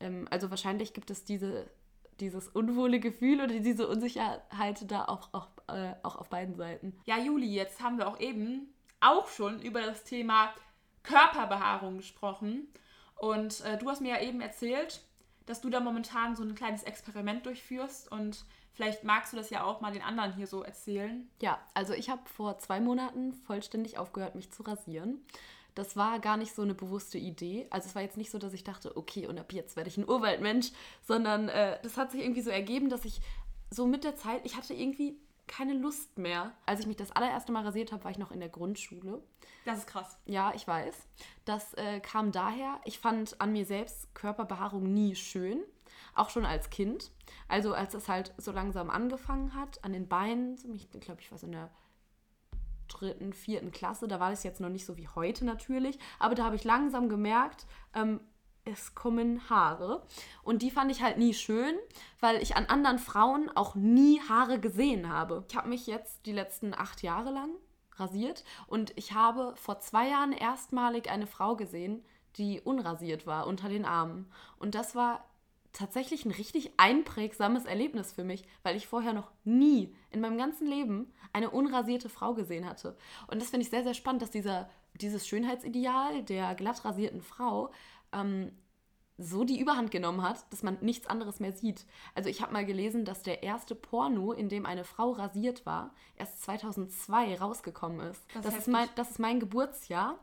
Ähm, 0.00 0.26
also 0.30 0.50
wahrscheinlich 0.50 0.92
gibt 0.92 1.10
es 1.10 1.24
diese, 1.24 1.70
dieses 2.20 2.48
unwohle 2.48 3.00
Gefühl 3.00 3.40
oder 3.40 3.58
diese 3.60 3.88
Unsicherheit 3.88 4.90
da 4.90 5.04
auch, 5.06 5.32
auch, 5.32 5.48
äh, 5.68 5.94
auch 6.02 6.16
auf 6.16 6.28
beiden 6.28 6.54
Seiten. 6.54 6.98
Ja, 7.06 7.18
Juli, 7.18 7.46
jetzt 7.46 7.80
haben 7.80 7.98
wir 7.98 8.08
auch 8.08 8.20
eben 8.20 8.72
auch 9.00 9.28
schon 9.28 9.60
über 9.60 9.82
das 9.82 10.04
Thema 10.04 10.52
Körperbehaarung 11.02 11.98
gesprochen. 11.98 12.68
Und 13.16 13.60
äh, 13.62 13.78
du 13.78 13.88
hast 13.88 14.00
mir 14.00 14.14
ja 14.14 14.20
eben 14.20 14.40
erzählt, 14.40 15.00
dass 15.46 15.60
du 15.60 15.70
da 15.70 15.80
momentan 15.80 16.36
so 16.36 16.42
ein 16.42 16.54
kleines 16.54 16.82
Experiment 16.82 17.46
durchführst 17.46 18.12
und 18.12 18.44
vielleicht 18.74 19.02
magst 19.02 19.32
du 19.32 19.36
das 19.36 19.50
ja 19.50 19.64
auch 19.64 19.80
mal 19.80 19.92
den 19.92 20.02
anderen 20.02 20.34
hier 20.34 20.46
so 20.46 20.62
erzählen. 20.62 21.28
Ja, 21.40 21.58
also 21.74 21.94
ich 21.94 22.10
habe 22.10 22.20
vor 22.28 22.58
zwei 22.58 22.80
Monaten 22.80 23.32
vollständig 23.32 23.98
aufgehört, 23.98 24.34
mich 24.34 24.52
zu 24.52 24.62
rasieren 24.62 25.24
das 25.74 25.96
war 25.96 26.18
gar 26.18 26.36
nicht 26.36 26.54
so 26.54 26.62
eine 26.62 26.74
bewusste 26.74 27.18
Idee. 27.18 27.66
Also 27.70 27.88
es 27.88 27.94
war 27.94 28.02
jetzt 28.02 28.16
nicht 28.16 28.30
so, 28.30 28.38
dass 28.38 28.52
ich 28.52 28.64
dachte, 28.64 28.96
okay, 28.96 29.26
und 29.26 29.38
ab 29.38 29.52
jetzt 29.52 29.76
werde 29.76 29.88
ich 29.88 29.96
ein 29.96 30.08
Urwaldmensch, 30.08 30.72
sondern 31.06 31.48
äh, 31.48 31.78
das 31.82 31.96
hat 31.96 32.10
sich 32.10 32.22
irgendwie 32.22 32.42
so 32.42 32.50
ergeben, 32.50 32.88
dass 32.88 33.04
ich 33.04 33.20
so 33.70 33.86
mit 33.86 34.04
der 34.04 34.16
Zeit, 34.16 34.40
ich 34.44 34.56
hatte 34.56 34.74
irgendwie 34.74 35.16
keine 35.46 35.74
Lust 35.74 36.18
mehr. 36.18 36.52
Als 36.66 36.80
ich 36.80 36.86
mich 36.86 36.96
das 36.96 37.10
allererste 37.12 37.52
Mal 37.52 37.64
rasiert 37.64 37.92
habe, 37.92 38.04
war 38.04 38.10
ich 38.10 38.18
noch 38.18 38.30
in 38.30 38.40
der 38.40 38.48
Grundschule. 38.48 39.22
Das 39.64 39.78
ist 39.78 39.86
krass. 39.86 40.18
Ja, 40.26 40.52
ich 40.54 40.66
weiß. 40.66 40.94
Das 41.44 41.74
äh, 41.74 42.00
kam 42.00 42.32
daher, 42.32 42.80
ich 42.84 42.98
fand 42.98 43.40
an 43.40 43.52
mir 43.52 43.64
selbst 43.64 44.14
Körperbehaarung 44.14 44.92
nie 44.92 45.14
schön. 45.14 45.60
Auch 46.14 46.30
schon 46.30 46.44
als 46.44 46.70
Kind. 46.70 47.10
Also 47.48 47.74
als 47.74 47.94
es 47.94 48.08
halt 48.08 48.32
so 48.38 48.52
langsam 48.52 48.90
angefangen 48.90 49.54
hat, 49.54 49.82
an 49.84 49.92
den 49.92 50.08
Beinen, 50.08 50.58
ich 50.74 50.90
glaube, 51.00 51.20
ich 51.20 51.30
war 51.30 51.38
so 51.38 51.46
in 51.46 51.52
der 51.52 51.70
dritten, 52.88 53.32
vierten 53.32 53.70
Klasse. 53.70 54.08
Da 54.08 54.20
war 54.20 54.30
das 54.30 54.42
jetzt 54.42 54.60
noch 54.60 54.68
nicht 54.68 54.86
so 54.86 54.96
wie 54.96 55.08
heute 55.08 55.44
natürlich. 55.44 55.98
Aber 56.18 56.34
da 56.34 56.44
habe 56.44 56.56
ich 56.56 56.64
langsam 56.64 57.08
gemerkt, 57.08 57.66
ähm, 57.94 58.20
es 58.64 58.94
kommen 58.94 59.48
Haare. 59.48 60.02
Und 60.42 60.62
die 60.62 60.70
fand 60.70 60.90
ich 60.90 61.02
halt 61.02 61.18
nie 61.18 61.34
schön, 61.34 61.74
weil 62.20 62.42
ich 62.42 62.56
an 62.56 62.66
anderen 62.66 62.98
Frauen 62.98 63.50
auch 63.54 63.74
nie 63.74 64.20
Haare 64.28 64.58
gesehen 64.58 65.08
habe. 65.08 65.44
Ich 65.48 65.56
habe 65.56 65.68
mich 65.68 65.86
jetzt 65.86 66.26
die 66.26 66.32
letzten 66.32 66.74
acht 66.74 67.02
Jahre 67.02 67.30
lang 67.30 67.50
rasiert 67.96 68.44
und 68.66 68.92
ich 68.96 69.12
habe 69.12 69.54
vor 69.56 69.80
zwei 69.80 70.08
Jahren 70.08 70.32
erstmalig 70.32 71.10
eine 71.10 71.26
Frau 71.26 71.56
gesehen, 71.56 72.04
die 72.36 72.60
unrasiert 72.60 73.26
war 73.26 73.46
unter 73.46 73.68
den 73.68 73.84
Armen. 73.84 74.30
Und 74.58 74.74
das 74.74 74.94
war 74.94 75.27
tatsächlich 75.72 76.24
ein 76.24 76.30
richtig 76.30 76.72
einprägsames 76.76 77.64
Erlebnis 77.64 78.12
für 78.12 78.24
mich, 78.24 78.44
weil 78.62 78.76
ich 78.76 78.86
vorher 78.86 79.12
noch 79.12 79.30
nie 79.44 79.94
in 80.10 80.20
meinem 80.20 80.38
ganzen 80.38 80.66
Leben 80.66 81.12
eine 81.32 81.50
unrasierte 81.50 82.08
Frau 82.08 82.34
gesehen 82.34 82.68
hatte. 82.68 82.96
Und 83.28 83.40
das 83.40 83.50
finde 83.50 83.64
ich 83.64 83.70
sehr, 83.70 83.84
sehr 83.84 83.94
spannend, 83.94 84.22
dass 84.22 84.30
dieser, 84.30 84.70
dieses 85.00 85.26
Schönheitsideal 85.26 86.22
der 86.22 86.54
glatt 86.54 86.84
rasierten 86.84 87.22
Frau 87.22 87.70
ähm, 88.12 88.52
so 89.18 89.42
die 89.42 89.60
Überhand 89.60 89.90
genommen 89.90 90.22
hat, 90.22 90.50
dass 90.52 90.62
man 90.62 90.78
nichts 90.80 91.08
anderes 91.08 91.40
mehr 91.40 91.52
sieht. 91.52 91.84
Also 92.14 92.30
ich 92.30 92.40
habe 92.40 92.52
mal 92.52 92.64
gelesen, 92.64 93.04
dass 93.04 93.22
der 93.22 93.42
erste 93.42 93.74
Porno, 93.74 94.32
in 94.32 94.48
dem 94.48 94.64
eine 94.64 94.84
Frau 94.84 95.10
rasiert 95.10 95.66
war, 95.66 95.92
erst 96.16 96.42
2002 96.42 97.36
rausgekommen 97.38 98.00
ist. 98.08 98.24
Das, 98.32 98.44
das 98.44 98.56
ist, 98.58 98.68
mein, 98.68 98.88
das 98.94 99.10
ist 99.10 99.18
mein 99.18 99.40
Geburtsjahr. 99.40 100.18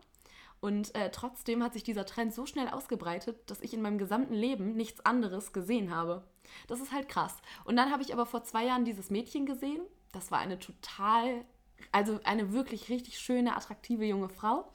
Und 0.66 0.96
äh, 0.96 1.12
trotzdem 1.12 1.62
hat 1.62 1.74
sich 1.74 1.84
dieser 1.84 2.08
Trend 2.08 2.34
so 2.34 2.48
schnell 2.48 2.70
ausgebreitet, 2.70 3.38
dass 3.52 3.62
ich 3.62 3.76
in 3.76 3.84
meinem 3.84 4.00
gesamten 4.00 4.34
Leben 4.34 4.76
nichts 4.76 5.06
anderes 5.06 5.54
gesehen 5.54 5.96
habe. 5.96 6.24
Das 6.66 6.80
ist 6.80 6.92
halt 6.92 7.08
krass. 7.08 7.36
Und 7.66 7.76
dann 7.76 7.92
habe 7.92 8.02
ich 8.02 8.12
aber 8.12 8.26
vor 8.26 8.44
zwei 8.44 8.66
Jahren 8.66 8.84
dieses 8.84 9.12
Mädchen 9.12 9.46
gesehen. 9.46 9.80
Das 10.12 10.32
war 10.32 10.40
eine 10.40 10.58
total, 10.58 11.46
also 11.92 12.20
eine 12.24 12.52
wirklich 12.52 12.90
richtig 12.90 13.20
schöne, 13.20 13.56
attraktive 13.56 14.06
junge 14.06 14.28
Frau. 14.28 14.72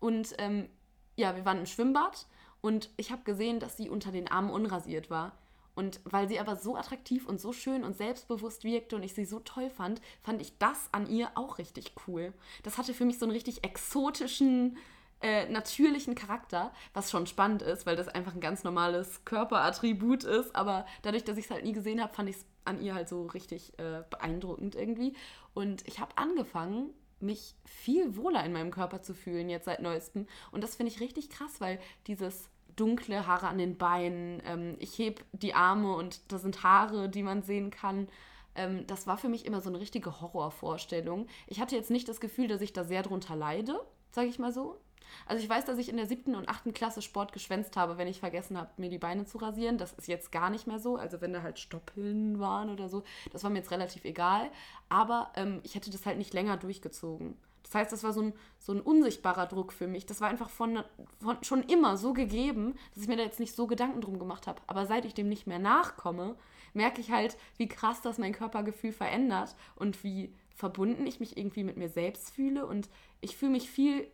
Und 0.00 0.34
ähm, 0.38 0.68
ja, 1.14 1.36
wir 1.36 1.44
waren 1.44 1.58
im 1.58 1.66
Schwimmbad 1.66 2.26
und 2.60 2.90
ich 2.96 3.12
habe 3.12 3.22
gesehen, 3.22 3.60
dass 3.60 3.76
sie 3.76 3.88
unter 3.88 4.10
den 4.10 4.26
Armen 4.26 4.50
unrasiert 4.50 5.08
war. 5.08 5.38
Und 5.76 6.00
weil 6.02 6.26
sie 6.26 6.40
aber 6.40 6.56
so 6.56 6.74
attraktiv 6.74 7.28
und 7.28 7.40
so 7.40 7.52
schön 7.52 7.84
und 7.84 7.96
selbstbewusst 7.96 8.64
wirkte 8.64 8.96
und 8.96 9.04
ich 9.04 9.14
sie 9.14 9.24
so 9.24 9.38
toll 9.38 9.70
fand, 9.70 10.00
fand 10.20 10.42
ich 10.42 10.58
das 10.58 10.88
an 10.90 11.08
ihr 11.08 11.30
auch 11.36 11.58
richtig 11.58 11.92
cool. 12.08 12.32
Das 12.64 12.76
hatte 12.76 12.92
für 12.92 13.04
mich 13.04 13.20
so 13.20 13.24
einen 13.24 13.30
richtig 13.30 13.62
exotischen, 13.62 14.76
äh, 15.20 15.48
natürlichen 15.48 16.14
Charakter, 16.14 16.72
was 16.94 17.10
schon 17.10 17.26
spannend 17.26 17.62
ist, 17.62 17.86
weil 17.86 17.96
das 17.96 18.08
einfach 18.08 18.34
ein 18.34 18.40
ganz 18.40 18.64
normales 18.64 19.24
Körperattribut 19.24 20.24
ist. 20.24 20.54
Aber 20.54 20.86
dadurch, 21.02 21.24
dass 21.24 21.38
ich 21.38 21.46
es 21.46 21.50
halt 21.50 21.64
nie 21.64 21.72
gesehen 21.72 22.02
habe, 22.02 22.14
fand 22.14 22.28
ich 22.28 22.36
es 22.36 22.46
an 22.64 22.80
ihr 22.80 22.94
halt 22.94 23.08
so 23.08 23.26
richtig 23.26 23.78
äh, 23.78 24.02
beeindruckend 24.10 24.74
irgendwie. 24.74 25.14
Und 25.54 25.86
ich 25.88 25.98
habe 25.98 26.16
angefangen, 26.16 26.90
mich 27.20 27.54
viel 27.64 28.16
wohler 28.16 28.44
in 28.44 28.52
meinem 28.52 28.70
Körper 28.70 29.02
zu 29.02 29.14
fühlen, 29.14 29.50
jetzt 29.50 29.64
seit 29.64 29.82
neuestem. 29.82 30.26
Und 30.52 30.62
das 30.62 30.76
finde 30.76 30.92
ich 30.92 31.00
richtig 31.00 31.30
krass, 31.30 31.60
weil 31.60 31.80
dieses 32.06 32.48
dunkle 32.76 33.26
Haare 33.26 33.48
an 33.48 33.58
den 33.58 33.76
Beinen, 33.76 34.40
ähm, 34.44 34.76
ich 34.78 34.98
heb 34.98 35.24
die 35.32 35.54
Arme 35.54 35.94
und 35.94 36.32
da 36.32 36.38
sind 36.38 36.62
Haare, 36.62 37.08
die 37.08 37.22
man 37.22 37.42
sehen 37.42 37.70
kann. 37.70 38.08
Ähm, 38.54 38.86
das 38.86 39.06
war 39.06 39.18
für 39.18 39.28
mich 39.28 39.46
immer 39.46 39.60
so 39.60 39.68
eine 39.68 39.80
richtige 39.80 40.20
Horrorvorstellung. 40.20 41.26
Ich 41.48 41.60
hatte 41.60 41.74
jetzt 41.74 41.90
nicht 41.90 42.08
das 42.08 42.20
Gefühl, 42.20 42.46
dass 42.46 42.60
ich 42.60 42.72
da 42.72 42.84
sehr 42.84 43.02
drunter 43.02 43.34
leide, 43.34 43.80
sage 44.12 44.28
ich 44.28 44.38
mal 44.38 44.52
so. 44.52 44.78
Also 45.26 45.42
ich 45.42 45.48
weiß, 45.48 45.64
dass 45.64 45.78
ich 45.78 45.88
in 45.88 45.96
der 45.96 46.06
siebten 46.06 46.34
und 46.34 46.48
achten 46.48 46.72
Klasse 46.72 47.02
Sport 47.02 47.32
geschwänzt 47.32 47.76
habe, 47.76 47.98
wenn 47.98 48.08
ich 48.08 48.20
vergessen 48.20 48.58
habe, 48.58 48.70
mir 48.76 48.90
die 48.90 48.98
Beine 48.98 49.24
zu 49.24 49.38
rasieren. 49.38 49.78
Das 49.78 49.92
ist 49.92 50.08
jetzt 50.08 50.32
gar 50.32 50.50
nicht 50.50 50.66
mehr 50.66 50.78
so. 50.78 50.96
Also 50.96 51.20
wenn 51.20 51.32
da 51.32 51.42
halt 51.42 51.58
Stoppeln 51.58 52.38
waren 52.40 52.70
oder 52.70 52.88
so, 52.88 53.02
das 53.32 53.42
war 53.44 53.50
mir 53.50 53.58
jetzt 53.58 53.70
relativ 53.70 54.04
egal. 54.04 54.50
Aber 54.88 55.30
ähm, 55.36 55.60
ich 55.62 55.74
hätte 55.74 55.90
das 55.90 56.06
halt 56.06 56.18
nicht 56.18 56.34
länger 56.34 56.56
durchgezogen. 56.56 57.36
Das 57.68 57.74
heißt, 57.74 57.92
das 57.92 58.02
war 58.02 58.14
so 58.14 58.22
ein, 58.22 58.32
so 58.58 58.72
ein 58.72 58.80
unsichtbarer 58.80 59.46
Druck 59.46 59.74
für 59.74 59.86
mich. 59.86 60.06
Das 60.06 60.22
war 60.22 60.28
einfach 60.28 60.48
von, 60.48 60.82
von 61.20 61.36
schon 61.42 61.62
immer 61.62 61.98
so 61.98 62.14
gegeben, 62.14 62.74
dass 62.94 63.02
ich 63.02 63.08
mir 63.08 63.16
da 63.16 63.22
jetzt 63.22 63.40
nicht 63.40 63.54
so 63.54 63.66
Gedanken 63.66 64.00
drum 64.00 64.18
gemacht 64.18 64.46
habe. 64.46 64.62
Aber 64.66 64.86
seit 64.86 65.04
ich 65.04 65.12
dem 65.12 65.28
nicht 65.28 65.46
mehr 65.46 65.58
nachkomme, 65.58 66.36
merke 66.72 67.02
ich 67.02 67.10
halt, 67.10 67.36
wie 67.58 67.68
krass 67.68 68.00
das 68.00 68.16
mein 68.16 68.32
Körpergefühl 68.32 68.92
verändert 68.92 69.54
und 69.76 70.02
wie 70.02 70.34
verbunden 70.54 71.06
ich 71.06 71.20
mich 71.20 71.36
irgendwie 71.36 71.62
mit 71.62 71.76
mir 71.76 71.90
selbst 71.90 72.30
fühle. 72.30 72.66
Und 72.66 72.88
ich 73.20 73.36
fühle 73.36 73.52
mich 73.52 73.70
viel 73.70 74.08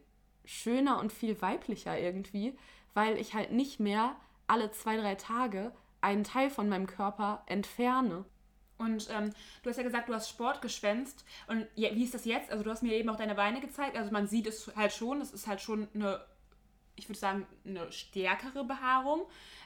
schöner 0.45 0.99
und 1.01 1.13
viel 1.13 1.41
weiblicher 1.41 1.99
irgendwie, 1.99 2.57
weil 2.93 3.19
ich 3.19 3.35
halt 3.35 3.53
nicht 3.53 3.81
mehr 3.81 4.17
alle 4.47 4.71
zwei, 4.71 4.97
drei 4.97 5.15
Tage 5.15 5.73
einen 6.01 6.25
Teil 6.25 6.51
von 6.51 6.69
meinem 6.69 6.87
Körper 6.87 7.43
entferne. 7.47 8.25
Und 8.77 9.09
ähm, 9.11 9.33
du 9.63 9.71
hast 9.71 9.77
ja 9.77 9.83
gesagt, 9.83 10.09
du 10.09 10.15
hast 10.15 10.29
Sport 10.29 10.61
geschwänzt. 10.61 11.25
Und 11.47 11.67
ja, 11.75 11.95
wie 11.95 12.05
ist 12.05 12.15
das 12.15 12.25
jetzt? 12.25 12.51
Also 12.51 12.65
du 12.65 12.71
hast 12.71 12.83
mir 12.83 12.93
eben 12.93 13.09
auch 13.09 13.17
deine 13.17 13.35
Beine 13.35 13.61
gezeigt. 13.61 13.97
Also 13.97 14.11
man 14.11 14.27
sieht 14.27 14.47
es 14.47 14.71
halt 14.77 14.93
schon. 14.93 15.21
Es 15.21 15.33
ist 15.33 15.47
halt 15.47 15.61
schon 15.61 15.89
eine, 15.95 16.21
ich 16.97 17.09
würde 17.09 17.19
sagen, 17.19 17.47
eine 17.65 17.91
stärkere 17.93 18.65
Behaarung. 18.65 19.23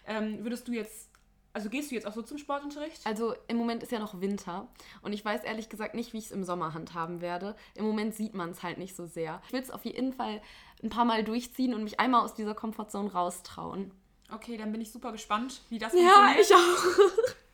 Ähm, 0.07 0.45
würdest 0.45 0.69
du 0.69 0.73
jetzt, 0.73 1.11
also 1.53 1.71
gehst 1.71 1.91
du 1.91 1.95
jetzt 1.95 2.07
auch 2.07 2.13
so 2.13 2.23
zum 2.23 2.39
Sportunterricht? 2.39 3.07
Also 3.07 3.35
im 3.49 3.57
Moment 3.57 3.83
ist 3.83 3.93
ja 3.93 3.99
noch 3.99 4.21
Winter. 4.21 4.69
Und 5.03 5.13
ich 5.13 5.25
weiß 5.25 5.45
ehrlich 5.45 5.69
gesagt 5.69 5.95
nicht, 5.95 6.13
wie 6.13 6.19
ich 6.19 6.27
es 6.27 6.31
im 6.31 6.45
Sommer 6.45 6.75
handhaben 6.75 7.21
werde. 7.21 7.57
Im 7.75 7.85
Moment 7.85 8.15
sieht 8.15 8.35
man 8.35 8.51
es 8.51 8.63
halt 8.63 8.79
nicht 8.79 8.95
so 8.95 9.07
sehr. 9.07 9.41
Ich 9.47 9.53
will 9.53 9.63
es 9.63 9.71
auf 9.71 9.85
jeden 9.85 10.13
Fall 10.13 10.41
ein 10.83 10.91
paar 10.91 11.05
Mal 11.05 11.25
durchziehen 11.25 11.75
und 11.75 11.85
mich 11.85 11.99
einmal 12.01 12.25
aus 12.25 12.35
dieser 12.35 12.55
Komfortzone 12.55 13.13
raustrauen. 13.13 13.93
Okay, 14.31 14.57
dann 14.57 14.73
bin 14.73 14.81
ich 14.81 14.93
super 14.93 15.11
gespannt, 15.11 15.63
wie 15.71 15.79
das 15.79 15.93
funktioniert. 15.93 16.37
Ja, 16.37 16.41
ich 16.41 16.55
auch. 16.55 17.35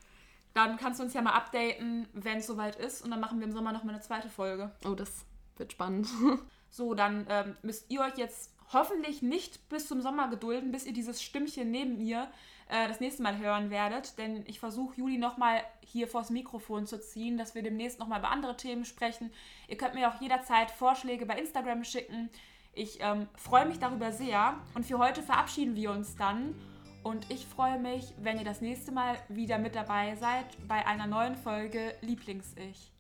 Dann 0.55 0.77
kannst 0.77 1.01
du 1.01 1.05
uns 1.05 1.13
ja 1.15 1.21
mal 1.21 1.33
updaten, 1.33 2.07
wenn 2.13 2.39
es 2.39 2.47
soweit 2.47 2.77
ist. 2.77 3.03
Und 3.03 3.11
dann 3.11 3.19
machen 3.19 3.41
wir 3.41 3.47
im 3.47 3.53
Sommer 3.53 3.73
nochmal 3.73 3.95
eine 3.95 4.03
zweite 4.05 4.29
Folge. 4.29 4.71
Oh, 4.87 4.95
das 4.95 5.25
wird 5.57 5.73
spannend. 5.73 6.07
so, 6.71 6.95
dann 6.95 7.27
ähm, 7.29 7.57
müsst 7.63 7.91
ihr 7.91 8.01
euch 8.01 8.17
jetzt 8.17 8.54
hoffentlich 8.73 9.23
nicht 9.23 9.69
bis 9.69 9.89
zum 9.89 10.01
Sommer 10.01 10.29
gedulden, 10.29 10.73
bis 10.73 10.87
ihr 10.87 10.93
dieses 10.93 11.23
Stimmchen 11.23 11.71
neben 11.71 11.99
mir 11.99 12.29
äh, 12.69 12.89
das 12.89 13.01
nächste 13.01 13.23
Mal 13.23 13.39
hören 13.39 13.71
werdet. 13.71 14.19
Denn 14.19 14.45
ich 14.47 14.61
versuche 14.61 14.97
Juli 14.97 15.19
nochmal 15.19 15.63
hier 15.81 16.09
vors 16.09 16.31
Mikrofon 16.31 16.87
zu 16.87 17.01
ziehen, 17.01 17.37
dass 17.37 17.55
wir 17.55 17.63
demnächst 17.63 17.99
nochmal 17.99 18.21
über 18.21 18.31
andere 18.31 18.57
Themen 18.57 18.85
sprechen. 18.85 19.31
Ihr 19.69 19.77
könnt 19.77 19.95
mir 19.95 20.09
auch 20.09 20.21
jederzeit 20.21 20.71
Vorschläge 20.71 21.27
bei 21.27 21.39
Instagram 21.39 21.85
schicken. 21.85 22.31
Ich 22.73 22.99
ähm, 23.01 23.29
freue 23.37 23.67
mich 23.67 23.79
darüber 23.79 24.13
sehr. 24.13 24.59
Und 24.75 24.87
für 24.87 24.99
heute 24.99 25.23
verabschieden 25.23 25.77
wir 25.77 25.91
uns 25.91 26.17
dann. 26.17 26.55
Und 27.03 27.31
ich 27.31 27.47
freue 27.47 27.79
mich, 27.79 28.15
wenn 28.19 28.39
ihr 28.39 28.45
das 28.45 28.63
nächste 28.63 28.91
Mal 28.91 29.17
wieder 29.29 29.59
mit 29.59 29.75
dabei 29.75 30.17
seid 30.17 30.47
bei 30.67 30.87
einer 30.87 31.07
neuen 31.07 31.37
Folge 31.37 31.95
Lieblings-Ich. 32.01 32.94